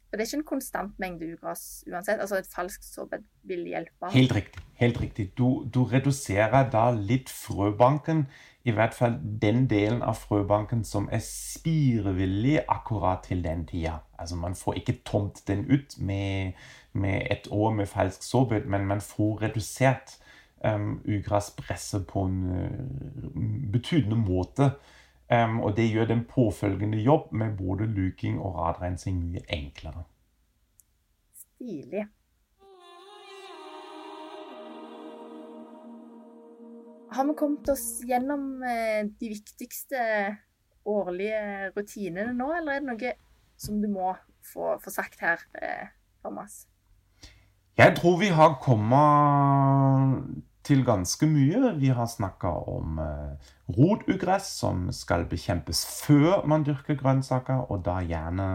For 0.08 0.16
det 0.16 0.24
er 0.24 0.30
ikke 0.30 0.40
en 0.40 0.52
konstant 0.54 1.00
mengde 1.04 1.28
ugras 1.34 1.84
uansett. 1.92 2.22
Altså 2.24 2.38
et 2.40 2.48
falskt 2.56 2.86
såbed 2.86 3.26
vil 3.44 3.66
hjelpe. 3.68 4.12
Helt 4.14 4.36
riktig. 4.36 4.64
helt 4.80 5.02
riktig. 5.02 5.32
Du, 5.38 5.66
du 5.74 5.84
reduserer 5.84 6.70
da 6.72 6.92
litt 6.96 7.30
frøbanken. 7.30 8.28
I 8.64 8.72
hvert 8.72 8.94
fall 8.94 9.18
den 9.42 9.66
delen 9.72 10.02
av 10.04 10.18
frøbanken 10.20 10.84
som 10.84 11.10
er 11.12 11.22
spirevillig 11.24 12.62
akkurat 12.68 13.24
til 13.28 13.44
den 13.44 13.66
tida. 13.68 13.98
Altså 14.20 14.36
Man 14.36 14.56
får 14.56 14.74
ikke 14.74 14.98
tomt 15.06 15.44
den 15.48 15.66
ut 15.72 16.00
med, 16.00 16.54
med 16.94 17.28
et 17.32 17.48
år 17.52 17.72
med 17.74 17.86
falsk 17.86 18.24
såbed, 18.24 18.66
men 18.66 18.86
man 18.86 19.02
får 19.02 19.42
redusert 19.42 20.18
um, 20.66 21.02
ugraspresset 21.08 22.08
på 22.08 22.22
en 22.22 22.44
uh, 22.52 23.72
betydende 23.72 24.16
måte. 24.16 24.72
Um, 25.28 25.60
og 25.60 25.74
det 25.76 25.90
gjør 25.92 26.06
den 26.08 26.22
påfølgende 26.26 26.98
jobb 27.04 27.34
med 27.36 27.58
både 27.58 27.86
luking 27.86 28.40
og 28.40 28.56
radrensing 28.56 29.18
mye 29.20 29.42
enklere. 29.52 30.06
Stilig. 31.36 32.06
Har 37.12 37.28
vi 37.28 37.36
kommet 37.40 37.70
oss 37.70 37.86
gjennom 38.08 38.64
uh, 38.64 39.04
de 39.20 39.34
viktigste 39.34 40.00
årlige 40.88 41.74
rutinene 41.76 42.32
nå, 42.32 42.48
eller 42.62 42.78
er 42.78 42.86
det 42.86 42.92
noe 42.94 43.14
som 43.60 43.82
du 43.84 43.92
må 43.92 44.14
få, 44.48 44.78
få 44.80 44.96
sagt 44.96 45.20
her, 45.20 45.44
uh, 45.60 45.92
Thomas? 46.24 46.68
Jeg 47.78 47.98
tror 48.00 48.16
vi 48.24 48.32
har 48.32 48.56
kommet 48.64 50.44
til 50.68 50.84
ganske 50.86 51.28
mye. 51.30 51.72
Vi 51.80 51.94
har 51.96 52.10
snakka 52.12 52.52
om 52.70 53.00
eh, 53.00 53.54
rotugress, 53.78 54.50
som 54.60 54.90
skal 54.96 55.26
bekjempes 55.32 55.86
før 56.04 56.44
man 56.48 56.66
dyrker 56.68 57.00
grønnsaker, 57.00 57.66
og 57.72 57.86
da 57.88 58.02
gjerne 58.04 58.48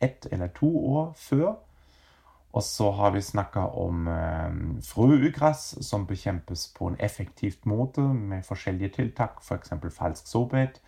ett 0.00 0.28
eller 0.30 0.52
to 0.56 0.70
år 0.92 1.12
før. 1.16 1.58
Og 2.50 2.62
så 2.66 2.90
har 2.98 3.12
vi 3.14 3.22
snakka 3.22 3.66
om 3.78 4.08
eh, 4.10 4.60
frøugress, 4.84 5.74
som 5.86 6.06
bekjempes 6.06 6.68
på 6.76 6.90
en 6.90 7.00
effektivt 7.00 7.66
måte 7.66 8.02
med 8.02 8.44
forskjellige 8.46 8.96
tiltak, 8.98 9.40
f.eks. 9.42 9.74
For 9.80 9.98
falsk 10.02 10.26
sårbarhet 10.26 10.80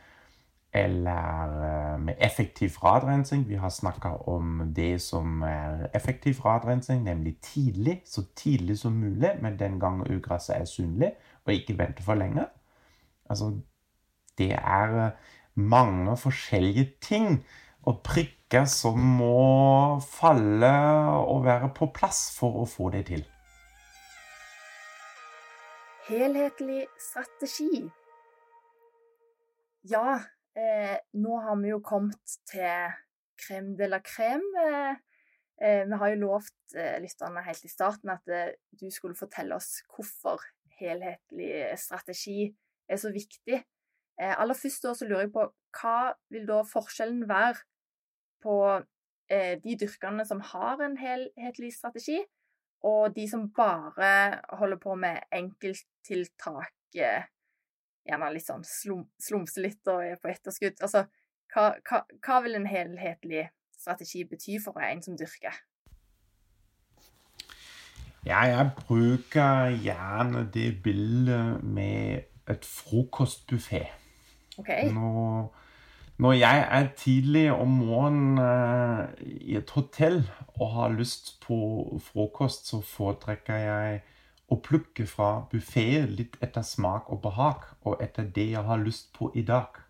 eller 0.73 1.93
eh, 1.95 2.01
med 2.01 2.15
effektiv 2.19 2.71
radrensing. 2.85 3.49
Vi 3.49 3.55
har 3.55 3.69
snakka 3.69 4.09
om 4.09 4.73
det 4.77 5.03
som 5.03 5.43
er 5.43 5.87
effektiv 5.95 6.41
radrensing, 6.45 7.05
nemlig 7.05 7.37
tidlig. 7.41 8.03
Så 8.05 8.23
tidlig 8.37 8.79
som 8.79 8.93
mulig, 8.93 9.31
men 9.43 9.59
den 9.59 9.81
gang 9.81 10.01
ugresset 10.11 10.57
er 10.57 10.65
synlig, 10.65 11.13
og 11.45 11.53
ikke 11.53 11.79
vente 11.79 12.03
for 12.03 12.15
lenge. 12.15 12.47
Altså, 13.31 13.53
det 14.39 14.53
er 14.53 15.07
eh, 15.07 15.13
mange 15.55 16.17
forskjellige 16.17 16.93
ting 17.01 17.45
og 17.83 18.01
prikker 18.05 18.65
som 18.65 18.99
må 18.99 20.01
falle 20.01 20.73
og 21.19 21.45
være 21.45 21.69
på 21.77 21.91
plass 21.95 22.31
for 22.39 22.63
å 22.63 22.69
få 22.69 22.91
det 22.95 23.07
til. 23.11 23.25
Helhetlig 26.09 26.87
strategi. 27.01 27.83
Ja, 29.91 30.21
Eh, 30.53 30.99
nå 31.17 31.39
har 31.41 31.57
vi 31.63 31.71
jo 31.71 31.79
kommet 31.81 32.35
til 32.51 32.93
crème 33.41 33.73
de 33.79 33.89
la 33.89 34.01
crème. 34.05 34.45
Eh, 34.61 34.97
eh, 35.65 35.85
vi 35.89 35.99
har 36.01 36.13
jo 36.13 36.21
lovt 36.27 36.77
eh, 36.77 36.99
lytterne 37.01 37.45
helt 37.47 37.65
i 37.65 37.73
starten 37.73 38.13
at 38.13 38.29
eh, 38.29 38.53
du 38.77 38.91
skulle 38.93 39.17
fortelle 39.17 39.57
oss 39.57 39.81
hvorfor 39.89 40.45
helhetlig 40.81 41.73
strategi 41.81 42.51
er 42.89 43.01
så 43.01 43.13
viktig. 43.15 43.63
Eh, 44.21 44.35
aller 44.37 44.59
først 44.59 44.85
da 44.85 44.93
så 44.95 45.09
lurer 45.09 45.25
jeg 45.27 45.33
på 45.39 45.49
hva 45.81 45.97
vil 46.35 46.45
da 46.49 46.61
forskjellen 46.69 47.25
være 47.29 47.63
på 48.43 48.57
de 49.33 49.77
dyrkerne 49.81 50.27
som 50.29 50.43
har 50.45 50.83
en 50.85 50.97
helhetlig 50.99 51.71
strategi, 51.73 52.19
og 52.85 53.15
de 53.17 53.23
som 53.31 53.47
bare 53.57 54.43
holder 54.59 54.81
på 54.83 54.97
med 54.99 55.23
enkelttiltak 55.33 56.75
gjerne 58.09 58.31
litt 58.35 58.47
sånn 58.47 58.65
slum, 58.67 59.05
slumse 59.21 59.63
litt 59.63 59.91
og 59.91 60.03
er 60.05 60.21
på 60.21 60.31
etterskudd. 60.33 60.81
Altså, 60.83 61.07
hva, 61.53 61.73
hva, 61.89 62.03
hva, 62.25 62.41
vil 62.45 62.59
en 62.59 62.69
helhetlig 62.69 63.47
strategi 63.77 64.25
bety 64.29 64.59
for 64.63 64.81
en 64.83 65.03
som 65.05 65.19
dyrker? 65.19 65.57
Ja, 68.23 68.45
jeg 68.47 68.71
bruker 68.79 69.73
gjerne 69.83 70.47
det 70.55 70.77
bildet 70.85 71.65
med 71.67 72.29
et 72.51 72.65
frokostbuffé. 72.67 73.83
Okay. 74.61 74.93
Når, 74.93 75.49
når, 76.23 76.33
jeg 76.33 76.63
er 76.71 76.89
tidlig 76.97 77.53
om 77.53 77.69
morgenen 77.83 78.39
uh, 78.39 79.09
i 79.21 79.57
et 79.59 79.71
hotell 79.75 80.23
og 80.55 80.71
har 80.77 80.95
lyst 80.95 81.35
på 81.43 81.59
frokost, 82.05 82.69
så 82.71 82.81
foretrekker 82.87 83.57
jeg 83.57 84.03
å 84.53 84.59
plukke 84.61 85.07
fra 85.09 85.31
buffeen 85.53 86.11
litt 86.19 86.37
etter 86.45 86.65
smak 86.67 87.09
og 87.13 87.23
behag, 87.25 87.65
og 87.89 88.03
etter 88.05 88.29
det 88.29 88.51
jeg 88.53 88.67
har 88.69 88.83
lyst 88.83 89.13
på 89.17 89.31
i 89.35 89.45
dag. 89.49 89.81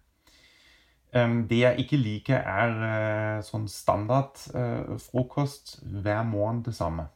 Det 1.12 1.58
jeg 1.58 1.82
ikke 1.82 1.98
liker, 2.00 2.38
er 2.40 2.78
eh, 2.86 3.40
sånn 3.44 3.66
standard 3.68 4.38
eh, 4.56 4.94
frokost 5.02 5.74
hver 5.84 6.22
morgen 6.24 6.62
det 6.64 6.72
samme. 6.78 7.10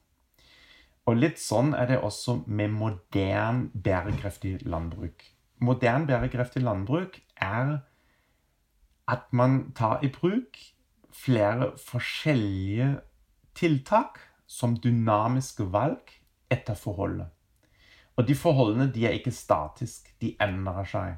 Og 1.09 1.17
litt 1.17 1.41
sånn 1.41 1.73
er 1.79 1.89
det 1.89 2.03
også 2.05 2.43
med 2.47 2.75
moderne, 2.77 3.71
bærekraftig 3.73 4.59
landbruk. 4.69 5.25
Moderne, 5.65 6.05
bærekraftig 6.11 6.61
landbruk 6.67 7.21
er 7.41 7.79
at 9.09 9.31
man 9.33 9.71
tar 9.79 10.05
i 10.05 10.11
bruk 10.13 10.59
flere 11.15 11.71
forskjellige 11.81 12.91
tiltak 13.57 14.19
som 14.51 14.77
dynamiske 14.77 15.71
valg 15.73 16.13
etter 16.53 16.77
forholdet. 16.77 17.36
Og 18.17 18.29
de 18.29 18.35
forholdene 18.35 18.89
de 18.93 19.07
er 19.07 19.17
ikke 19.19 19.35
statiske. 19.35 20.15
De 20.21 20.37
endrer 20.41 20.85
seg. 20.89 21.17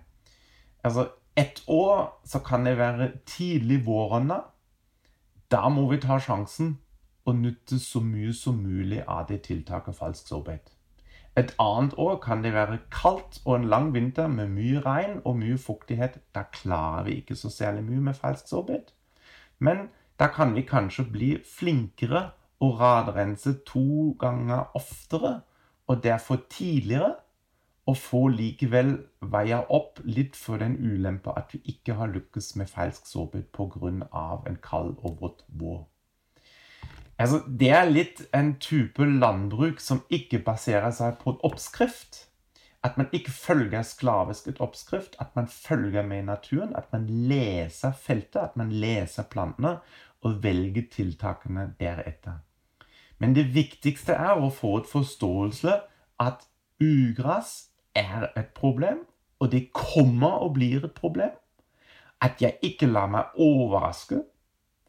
Altså, 0.85 1.09
ett 1.37 1.63
år 1.69 2.21
så 2.25 2.39
kan 2.39 2.67
det 2.67 2.79
være 2.79 3.13
tidlig 3.27 3.87
våronna. 3.87 4.41
Da 5.51 5.69
må 5.69 5.89
vi 5.91 6.01
ta 6.03 6.19
sjansen 6.19 6.79
og 7.25 7.37
nytte 7.37 7.79
så 7.79 8.01
mye 8.01 8.33
som 8.35 8.59
mulig 8.63 9.03
av 9.07 9.29
det 9.29 9.43
tiltaket 9.47 9.97
falsk 9.97 10.29
sårbarhet. 10.29 10.73
Et 11.39 11.55
annet 11.63 11.95
år 11.99 12.17
kan 12.19 12.43
det 12.43 12.53
være 12.53 12.81
kaldt 12.91 13.41
og 13.45 13.57
en 13.57 13.69
lang 13.71 13.93
vinter 13.95 14.27
med 14.27 14.49
mye 14.51 14.81
regn 14.83 15.21
og 15.25 15.37
mye 15.39 15.59
fuktighet. 15.59 16.19
Da 16.35 16.43
klarer 16.53 17.05
vi 17.05 17.21
ikke 17.21 17.37
så 17.37 17.51
særlig 17.51 17.85
mye 17.85 18.01
med 18.01 18.15
falsk 18.19 18.49
sårbarhet. 18.49 18.91
Men 19.59 19.89
da 20.19 20.27
kan 20.35 20.55
vi 20.55 20.67
kanskje 20.67 21.05
bli 21.13 21.31
flinkere 21.59 22.31
og 22.61 22.81
radrense 22.81 23.53
to 23.67 24.17
ganger 24.19 24.75
oftere 24.75 25.41
og 25.88 26.05
derfor 26.05 26.42
tidligere, 26.51 27.14
og 27.88 27.96
få 27.96 28.27
likevel 28.29 28.90
veia 29.33 29.62
opp 29.72 30.03
litt 30.05 30.36
for 30.36 30.61
den 30.61 30.74
ulempe 30.76 31.32
at 31.41 31.55
vi 31.55 31.62
ikke 31.72 31.97
har 31.97 32.11
lykkes 32.12 32.51
med 32.61 32.68
falsk 32.68 33.07
sårbarhet 33.09 33.49
pga. 33.57 34.43
en 34.47 34.59
kald 34.62 34.99
og 35.03 35.20
våt 35.22 35.45
vår. 35.49 35.86
Altså, 37.18 37.41
det 37.61 37.70
er 37.74 37.91
litt 37.91 38.20
en 38.34 38.53
type 38.62 39.05
landbruk 39.05 39.80
som 39.80 40.05
ikke 40.09 40.39
baserer 40.39 40.91
seg 40.95 41.16
på 41.22 41.32
en 41.32 41.41
oppskrift. 41.49 42.26
At 42.84 42.99
man 43.01 43.09
ikke 43.12 43.32
følger 43.34 43.82
sklavisk 43.82 44.47
et 44.47 44.61
oppskrift, 44.62 45.16
at 45.18 45.34
man 45.34 45.49
følger 45.49 46.07
med 46.07 46.22
i 46.22 46.28
naturen. 46.28 46.76
At 46.76 46.93
man 46.93 47.09
leser 47.09 47.93
feltet, 47.93 48.43
at 48.43 48.57
man 48.57 48.70
leser 48.70 49.26
plantene 49.26 49.78
og 50.22 50.43
velger 50.45 50.86
tiltakene 50.93 51.72
deretter. 51.80 52.39
Men 53.19 53.35
det 53.35 53.49
viktigste 53.55 54.14
er 54.14 54.39
å 54.39 54.51
få 54.55 54.79
et 54.81 54.91
forståelse 54.91 55.75
at 56.23 56.47
ugress 56.83 57.69
er 57.99 58.29
et 58.39 58.53
problem, 58.55 59.03
og 59.39 59.53
det 59.53 59.69
kommer 59.75 60.43
og 60.45 60.55
blir 60.59 60.85
et 60.85 60.95
problem. 60.95 61.35
At 62.23 62.43
jeg 62.43 62.59
ikke 62.62 62.87
lar 62.91 63.11
meg 63.11 63.35
overraske 63.39 64.23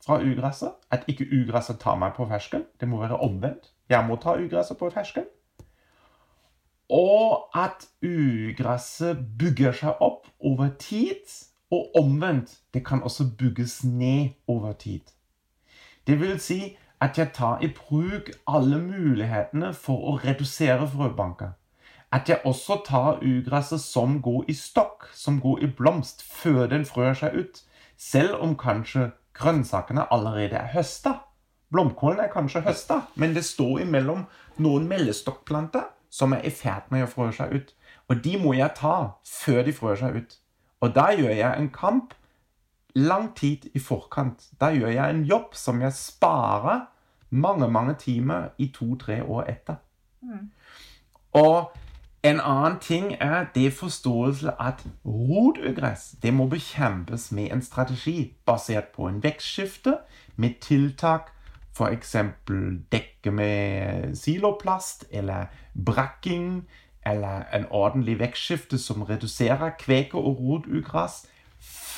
fra 0.06 0.18
ugresset. 0.22 0.74
At 0.92 1.06
ikke 1.08 1.28
ugresset 1.30 1.78
tar 1.82 1.98
meg 2.02 2.16
på 2.18 2.26
fersken. 2.30 2.66
Det 2.80 2.90
må 2.90 3.02
være 3.02 3.20
omvendt. 3.22 3.70
Jeg 3.90 4.06
må 4.06 4.18
ta 4.22 4.38
ugresset 4.38 4.78
på 4.78 4.90
fersken. 4.94 5.28
Og 6.90 7.54
at 7.54 7.86
ugresset 8.02 9.22
bygger 9.38 9.78
seg 9.78 10.02
opp 10.02 10.26
over 10.42 10.72
tid, 10.82 11.22
og 11.70 11.96
omvendt. 11.96 12.60
Det 12.74 12.86
kan 12.86 13.04
også 13.04 13.30
bygges 13.38 13.84
ned 13.84 14.30
over 14.48 14.74
tid. 14.74 15.02
Det 16.08 16.20
vil 16.20 16.40
si 16.40 16.78
at 17.02 17.18
jeg 17.18 17.32
tar 17.34 17.62
i 17.64 17.70
bruk 17.76 18.32
alle 18.48 18.80
mulighetene 18.82 19.72
for 19.74 20.12
å 20.12 20.18
redusere 20.24 20.88
frøbanker. 20.88 21.56
At 22.12 22.30
jeg 22.30 22.42
også 22.46 22.82
tar 22.86 23.22
ugresset 23.22 23.82
som 23.82 24.18
går 24.22 24.50
i 24.50 24.56
stokk, 24.58 25.08
som 25.14 25.40
går 25.42 25.64
i 25.64 25.70
blomst, 25.78 26.24
før 26.24 26.68
den 26.68 26.86
frør 26.86 27.14
seg 27.14 27.38
ut. 27.38 27.62
Selv 27.98 28.42
om 28.42 28.58
kanskje 28.58 29.12
grønnsakene 29.38 30.08
allerede 30.12 30.58
er 30.58 30.74
høsta. 30.74 31.20
Blomkålen 31.72 32.20
er 32.20 32.32
kanskje 32.34 32.64
høsta, 32.66 33.04
men 33.16 33.36
det 33.36 33.46
står 33.46 33.84
imellom 33.86 34.26
noen 34.58 34.88
meldestokkplanter 34.90 35.86
som 36.10 36.34
er 36.34 36.42
i 36.44 36.52
ferd 36.52 36.90
med 36.90 37.06
å 37.06 37.12
frø 37.12 37.30
seg 37.36 37.54
ut. 37.54 37.74
Og 38.10 38.24
de 38.26 38.38
må 38.42 38.56
jeg 38.58 38.74
ta 38.80 38.96
før 39.24 39.62
de 39.68 39.76
frør 39.78 40.00
seg 40.02 40.18
ut. 40.18 40.40
Og 40.82 40.96
da 40.96 41.12
gjør 41.14 41.36
jeg 41.36 41.52
en 41.60 41.70
kamp 41.70 42.16
lang 42.96 43.36
tid 43.36 43.70
i 43.74 43.80
forkant. 43.80 44.50
Da 44.62 44.72
gjør 44.74 44.90
jeg 44.94 45.10
en 45.10 45.24
jobb 45.24 45.54
som 45.56 45.82
jeg 45.82 45.94
sparer 45.94 46.88
mange, 47.30 47.68
mange 47.72 47.94
timer 47.94 48.50
i 48.58 48.72
to-tre 48.74 49.24
år 49.24 49.44
etter. 49.50 49.76
Mm. 50.22 50.50
Og 51.34 51.72
en 52.24 52.40
annen 52.40 52.80
ting 52.80 53.14
er 53.20 53.46
det 53.56 53.74
forståelse 53.74 54.52
at 54.60 54.84
rotugress 55.06 56.16
det 56.22 56.34
må 56.34 56.48
bekjempes 56.48 57.32
med 57.32 57.52
en 57.54 57.62
strategi 57.62 58.34
basert 58.46 58.92
på 58.96 59.08
en 59.08 59.24
vekstskifte, 59.24 59.98
med 60.36 60.60
tiltak 60.62 61.32
f.eks. 61.80 62.16
dekke 62.92 63.32
med 63.32 64.16
siloplast 64.16 65.06
eller 65.12 65.46
brakking, 65.86 66.68
eller 67.06 67.44
en 67.54 67.66
ordentlig 67.70 68.20
vekstskifte 68.20 68.78
som 68.78 69.02
reduserer 69.02 69.70
kveke- 69.80 70.18
og 70.18 70.40
rotugress 70.40 71.28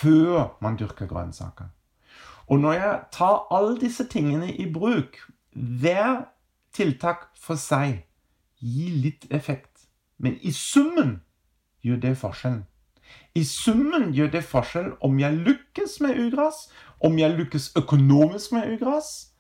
før 0.02 0.58
man 0.62 0.78
dyrker 0.78 1.08
grønnsaker. 1.08 1.70
Og 2.47 2.60
når 2.60 2.74
jeg 2.74 2.99
tar 3.12 3.47
alle 3.52 3.80
disse 3.80 4.08
tingene 4.08 4.52
i 4.54 4.74
bruk, 4.74 5.18
hver 5.56 6.26
tiltak 6.74 7.30
for 7.38 7.56
seg 7.60 8.02
gir 8.60 8.97
litt 9.04 9.28
effekt, 9.32 9.88
men 10.18 10.38
i 10.41 10.52
summen 10.52 11.22
gjør 11.82 12.02
det 12.02 12.18
forskjellen. 12.18 12.66
I 13.36 13.43
summen 13.43 14.12
gjør 14.16 14.30
det 14.36 14.43
forskjell 14.47 14.91
om 15.04 15.20
jeg 15.20 15.39
lykkes 15.47 15.97
med 16.04 16.20
ugress, 16.20 16.68
om 16.99 17.18
jeg 17.20 17.36
lykkes 17.38 17.72
økonomisk 17.80 18.52
med 18.56 18.76
ugress, 18.76 19.32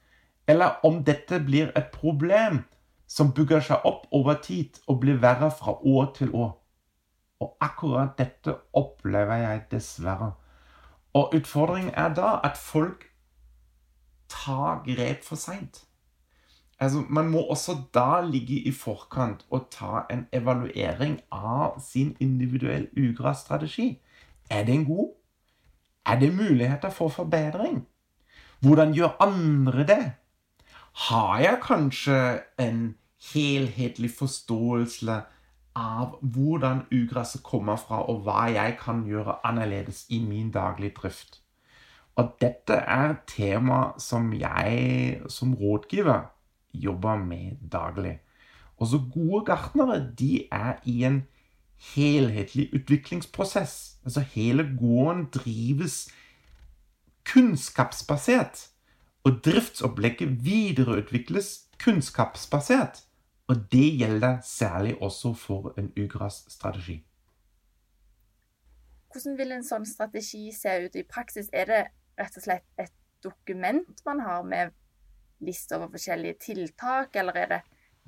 eller 0.47 0.79
om 0.83 1.03
dette 1.07 1.39
blir 1.39 1.71
et 1.75 1.91
problem 1.93 2.63
som 3.07 3.33
bygger 3.35 3.63
seg 3.67 3.85
opp 3.87 4.07
over 4.15 4.39
tid 4.43 4.79
og 4.87 5.01
blir 5.03 5.19
verre 5.21 5.51
fra 5.51 5.75
år 5.75 6.11
til 6.15 6.31
år. 6.35 6.53
Og 7.43 7.57
akkurat 7.59 8.15
dette 8.17 8.55
opplever 8.73 9.43
jeg 9.43 9.65
dessverre. 9.71 10.31
Og 11.13 11.35
utfordringen 11.35 11.93
er 11.93 12.13
da 12.13 12.39
at 12.43 12.57
folk 12.57 13.05
tar 14.29 14.83
grep 14.85 15.23
for 15.23 15.35
seint. 15.35 15.83
Altså, 16.79 17.03
man 17.09 17.29
må 17.29 17.41
også 17.41 17.77
da 17.93 18.21
ligge 18.25 18.61
i 18.65 18.71
forkant 18.71 19.45
og 19.49 19.67
ta 19.71 20.05
en 20.09 20.25
evaluering 20.33 21.19
av 21.31 21.81
sin 21.83 22.15
individuelle 22.19 22.87
ugrasstrategi. 22.97 23.99
Er 24.49 24.63
den 24.65 24.85
god? 24.85 25.11
Er 26.05 26.19
det 26.19 26.35
muligheter 26.35 26.89
for 26.89 27.09
forbedring? 27.09 27.85
Hvordan 28.59 28.93
gjør 28.93 29.17
andre 29.19 29.87
det? 29.87 30.13
har 30.91 31.39
jeg 31.39 31.59
kanskje 31.63 32.41
en 32.59 32.95
helhetlig 33.33 34.11
forståelse 34.17 35.21
av 35.75 36.17
hvordan 36.21 36.85
ugresset 36.91 37.43
kommer 37.43 37.79
fra, 37.79 38.01
og 38.09 38.25
hva 38.25 38.49
jeg 38.51 38.77
kan 38.81 39.05
gjøre 39.07 39.39
annerledes 39.47 40.05
i 40.09 40.19
min 40.23 40.51
daglige 40.51 40.95
drift. 40.97 41.39
Og 42.19 42.35
dette 42.41 42.75
er 42.75 43.15
tema 43.27 43.93
som 43.99 44.33
jeg 44.35 45.21
som 45.31 45.53
rådgiver 45.55 46.27
jobber 46.73 47.15
med 47.15 47.57
daglig. 47.71 48.19
Og 48.77 48.87
så 48.87 48.99
gode 49.13 49.45
gartnere 49.45 49.99
de 50.19 50.47
er 50.51 50.73
i 50.85 51.03
en 51.03 51.23
helhetlig 51.93 52.69
utviklingsprosess. 52.73 53.97
Altså 54.03 54.19
hele 54.19 54.63
gården 54.79 55.25
drives 55.25 56.09
kunnskapsbasert. 57.25 58.67
Og 59.23 59.31
driftsopplegget 59.45 60.45
videreutvikles 60.45 61.59
kunnskapsbasert. 61.83 63.03
Og 63.51 63.65
det 63.71 63.87
gjelder 63.99 64.37
særlig 64.47 64.95
også 65.03 65.33
for 65.35 65.73
en 65.77 65.89
ugrasstrategi. 65.99 67.01
Hvordan 69.11 69.35
vil 69.37 69.51
en 69.51 69.65
sånn 69.67 69.85
strategi 69.85 70.45
se 70.55 70.77
ut 70.85 70.95
i 70.95 71.03
praksis? 71.03 71.49
Er 71.51 71.67
det 71.67 71.81
rett 72.21 72.37
og 72.39 72.45
slett 72.45 72.63
et 72.79 72.93
dokument 73.23 73.99
man 74.07 74.23
har 74.23 74.47
med 74.47 74.71
liste 75.43 75.75
over 75.75 75.91
forskjellige 75.91 76.39
tiltak, 76.45 77.15
eller 77.19 77.43
er 77.43 77.51
det, 77.51 77.61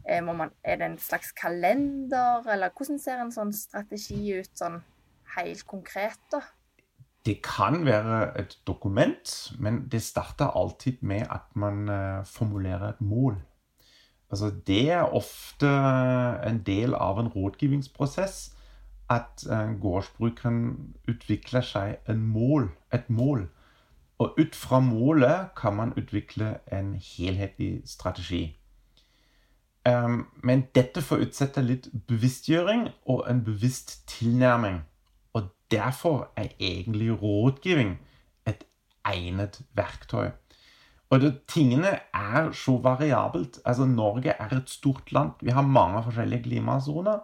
eh, 0.07 0.23
man, 0.23 0.53
er 0.63 0.79
det 0.79 0.85
en 0.85 0.97
slags 0.97 1.33
kalender, 1.35 2.47
eller 2.47 2.71
hvordan 2.71 2.99
ser 3.03 3.19
en 3.19 3.35
sånn 3.35 3.51
strategi 3.57 4.37
ut 4.39 4.51
sånn 4.55 4.79
helt 5.35 5.67
konkret, 5.67 6.21
da? 6.31 6.39
Det 7.25 7.41
kan 7.43 7.85
være 7.85 8.39
et 8.39 8.57
dokument, 8.67 9.35
men 9.59 9.85
det 9.91 10.01
starter 10.03 10.55
alltid 10.59 11.03
med 11.03 11.27
at 11.31 11.55
man 11.55 11.89
uh, 11.89 12.23
formulerer 12.27 12.89
et 12.89 13.01
mål. 13.01 13.37
Altså, 14.33 14.49
det 14.67 14.89
er 14.91 15.13
ofte 15.13 15.69
en 16.49 16.63
del 16.65 16.95
av 16.97 17.19
en 17.21 17.29
rådgivningsprosess 17.29 18.39
at 19.13 19.43
uh, 19.45 19.75
gårdsbrukeren 19.77 20.63
utvikler 21.11 21.61
seg 21.61 22.09
mål, 22.17 22.71
et 22.93 23.09
mål. 23.13 23.45
Og 24.17 24.39
ut 24.39 24.55
fra 24.55 24.79
målet 24.79 25.53
kan 25.57 25.75
man 25.77 25.93
utvikle 25.99 26.55
en 26.73 26.95
helhetlig 26.97 27.81
strategi. 27.85 28.57
Um, 29.85 30.25
men 30.43 30.65
dette 30.75 31.03
forutsetter 31.03 31.61
litt 31.61 31.89
bevisstgjøring 32.07 32.87
og 33.05 33.25
en 33.29 33.43
bevisst 33.45 33.99
tilnærming. 34.07 34.81
Og 35.33 35.51
Derfor 35.71 36.31
er 36.35 36.47
egentlig 36.59 37.21
rådgivning 37.21 37.99
et 38.47 38.63
egnet 39.05 39.61
verktøy. 39.75 40.29
Og 41.13 41.21
det, 41.21 41.33
tingene 41.47 41.91
er 42.09 42.47
så 42.57 42.79
variabelt. 42.81 43.59
Altså, 43.65 43.85
Norge 43.85 44.33
er 44.33 44.55
et 44.55 44.69
stort 44.69 45.11
land. 45.13 45.35
Vi 45.41 45.53
har 45.53 45.61
mange 45.61 46.01
forskjellige 46.03 46.43
klimasoner. 46.47 47.19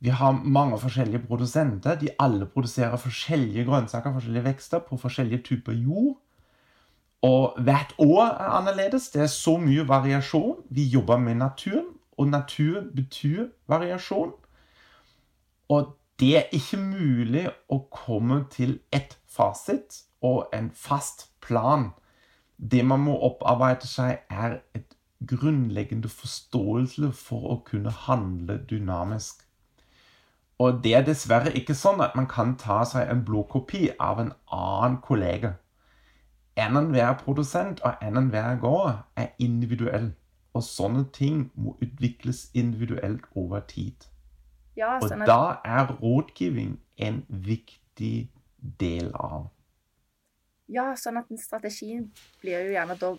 Vi 0.00 0.08
har 0.08 0.32
mange 0.32 0.78
forskjellige 0.80 1.26
produsenter. 1.26 1.98
De 2.00 2.08
alle 2.18 2.46
produserer 2.46 2.96
forskjellige 2.96 3.64
grønnsaker 3.64 4.12
forskjellige 4.12 4.44
vekster 4.44 4.78
på 4.78 4.96
forskjellige 4.96 5.42
typer 5.42 5.72
jord. 5.72 6.16
Og 7.22 7.60
hvert 7.60 7.94
år 7.98 8.24
er 8.24 8.56
annerledes. 8.56 9.10
Det 9.12 9.22
er 9.22 9.26
så 9.26 9.58
mye 9.60 9.88
variasjon. 9.88 10.56
Vi 10.70 10.82
jobber 10.82 11.18
med 11.18 11.34
naturen, 11.34 11.92
og 12.16 12.28
natur 12.28 12.80
betyr 12.96 13.46
variasjon. 13.68 14.32
Og 15.68 15.96
det 16.20 16.36
er 16.36 16.48
ikke 16.52 16.80
mulig 16.80 17.48
å 17.68 17.82
komme 17.92 18.44
til 18.50 18.78
ett 18.92 19.18
fasit 19.28 20.04
og 20.22 20.48
en 20.56 20.70
fast 20.74 21.28
plan. 21.44 21.90
Det 22.60 22.84
man 22.84 23.00
må 23.00 23.16
opparbeide 23.24 23.88
seg, 23.88 24.18
er 24.30 24.60
et 24.76 24.96
grunnleggende 25.26 26.08
forståelse 26.08 27.12
for 27.16 27.54
å 27.54 27.56
kunne 27.64 27.92
handle 28.06 28.58
dynamisk. 28.70 29.46
Og 30.60 30.82
det 30.84 30.94
er 30.94 31.04
dessverre 31.06 31.52
ikke 31.56 31.74
sånn 31.76 32.02
at 32.04 32.16
man 32.16 32.28
kan 32.28 32.56
ta 32.60 32.82
seg 32.84 33.08
en 33.08 33.22
blåkopi 33.24 33.90
av 33.96 34.20
en 34.20 34.32
annen 34.52 34.98
kollega. 35.04 35.54
Enhver 36.60 37.14
produsent 37.22 37.80
og 37.86 38.02
enhver 38.04 38.58
gård 38.60 38.98
er 39.16 39.30
individuell, 39.40 40.10
og 40.52 40.66
sånne 40.66 41.06
ting 41.16 41.46
må 41.54 41.78
utvikles 41.80 42.50
individuelt 42.52 43.24
over 43.32 43.64
tid. 43.70 44.04
Ja, 44.76 44.98
og 44.98 45.08
sånn 45.08 45.24
at... 45.24 45.30
da 45.30 45.60
er 45.64 45.94
rådgivning 46.02 46.76
en 47.00 47.22
viktig 47.28 48.28
del 48.80 49.08
av. 49.16 49.48
Ja, 50.70 50.92
sånn 50.98 51.18
at 51.20 51.30
strategien 51.42 52.08
blir 52.42 52.64
jo 52.66 52.74
gjerne 52.74 52.96
da 53.00 53.12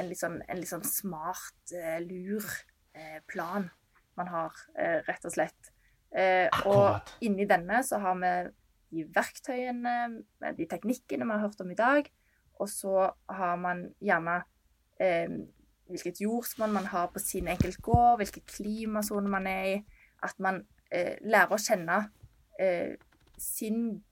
en 0.00 0.08
litt 0.08 0.20
sånn, 0.20 0.38
en 0.48 0.60
litt 0.60 0.70
sånn 0.70 0.84
smart, 0.86 1.58
uh, 1.74 1.98
lur 2.04 2.46
uh, 2.46 3.18
plan 3.28 3.68
man 4.18 4.30
har, 4.30 4.56
uh, 4.78 5.00
rett 5.08 5.28
og 5.28 5.36
slett. 5.38 5.72
og 6.68 7.14
inni 7.24 7.46
denne 7.48 7.78
så 7.88 7.96
har 8.02 8.18
vi 8.20 8.32
de 8.92 9.04
verktøyene, 9.16 9.94
de 10.58 10.66
teknikkene 10.68 11.24
vi 11.24 11.32
har 11.32 11.40
hørt 11.46 11.62
om 11.64 11.70
i 11.72 11.76
dag. 11.78 12.10
Og 12.60 12.68
så 12.68 13.06
har 13.32 13.54
man 13.56 13.86
gjerne 14.04 14.34
hvilket 15.92 16.20
jordsmonn 16.20 16.72
man 16.72 16.88
har 16.92 17.10
på 17.12 17.20
sin 17.22 17.48
enkelt 17.48 17.80
gård, 17.84 18.20
hvilke 18.20 18.42
klimasone 18.48 19.30
man 19.30 19.46
er 19.46 19.64
i. 19.70 19.76
At 20.22 20.38
man 20.40 20.62
eh, 20.92 21.18
lærer 21.24 21.54
å 21.54 21.60
kjenne 21.60 21.98
eh, 22.60 22.94
sin 23.38 24.02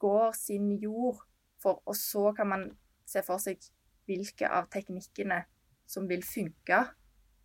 gård, 0.00 0.34
sin 0.38 0.72
jord, 0.82 1.22
for, 1.62 1.82
og 1.86 1.96
så 1.96 2.32
kan 2.36 2.48
man 2.50 2.66
se 3.08 3.22
for 3.26 3.42
seg 3.42 3.62
hvilke 4.08 4.48
av 4.48 4.68
teknikkene 4.72 5.42
som 5.90 6.08
vil 6.10 6.22
funke. 6.26 6.84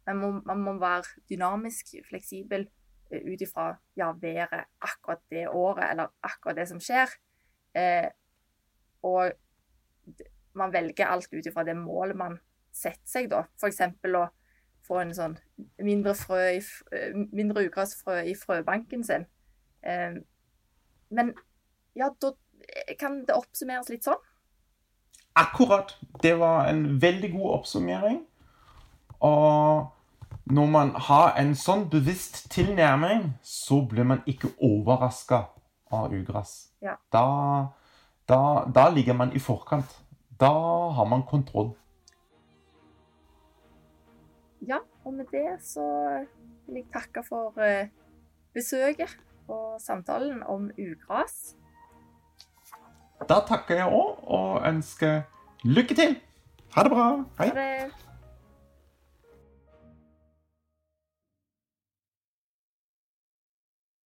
Man 0.06 0.22
må, 0.22 0.32
man 0.46 0.62
må 0.62 0.76
være 0.82 1.26
dynamisk, 1.30 1.96
fleksibel 2.10 2.68
eh, 3.12 3.26
ut 3.26 3.42
ifra 3.42 3.72
ja, 3.98 4.12
været 4.22 4.70
akkurat 4.82 5.24
det 5.34 5.48
året, 5.50 5.90
eller 5.92 6.14
akkurat 6.24 6.62
det 6.62 6.68
som 6.70 6.82
skjer. 6.82 7.12
Eh, 7.76 8.10
og 9.06 9.34
man 10.56 10.74
velger 10.74 11.10
alt 11.10 11.34
ut 11.34 11.46
ifra 11.46 11.66
det 11.68 11.76
målet 11.78 12.18
man 12.18 12.38
setter 12.76 13.10
seg, 13.10 13.30
da. 13.32 13.46
F.eks. 13.60 13.82
å 14.16 14.26
få 14.86 15.02
en 15.02 15.14
sånn 15.18 15.36
mindre, 15.82 16.14
frø 16.18 16.42
i, 16.58 16.62
eh, 16.94 17.16
mindre 17.34 17.66
ugressfrø 17.68 18.22
i 18.30 18.36
frøbanken 18.38 19.04
sin. 19.04 19.26
Eh, 19.82 20.22
men 21.16 21.34
ja, 21.98 22.12
da 22.22 22.34
kan 23.00 23.22
det 23.26 23.36
oppsummeres 23.36 23.90
litt 23.90 24.08
sånn. 24.08 24.22
Akkurat. 25.36 25.98
Det 26.24 26.36
var 26.40 26.70
en 26.72 27.00
veldig 27.02 27.32
god 27.34 27.52
oppsummering. 27.60 28.22
Og 29.20 29.88
når 30.46 30.68
man 30.72 30.92
har 31.08 31.34
en 31.42 31.56
sånn 31.58 31.88
bevisst 31.92 32.46
tilnærming, 32.54 33.34
så 33.42 33.82
blir 33.90 34.08
man 34.08 34.22
ikke 34.30 34.54
overraska 34.64 35.48
av 35.92 36.14
ugress. 36.14 36.70
Ja. 36.86 36.96
Da, 37.12 37.26
da, 38.30 38.40
da 38.70 38.90
ligger 38.94 39.18
man 39.18 39.34
i 39.36 39.42
forkant. 39.42 39.98
Da 40.40 40.52
har 40.96 41.10
man 41.10 41.26
kontroll. 41.28 41.74
Ja, 44.66 44.80
og 45.04 45.14
med 45.14 45.26
det 45.32 45.60
så 45.62 45.86
vil 46.66 46.82
jeg 46.82 46.90
takke 46.94 47.22
for 47.26 47.60
eh, 47.62 47.92
besøket 48.54 49.18
og 49.48 49.82
samtalen 49.82 50.42
om 50.44 50.72
ugras. 50.78 51.56
Da 53.24 53.40
takker 53.48 53.80
jeg 53.80 53.88
òg 53.88 54.26
og 54.28 54.66
ønsker 54.68 55.22
lykke 55.64 55.96
til. 55.96 56.18
Ha 56.76 56.84
det 56.84 56.92
bra. 56.92 57.06
Hei. 57.40 57.48
Ha 57.48 57.56
det. 57.56 58.05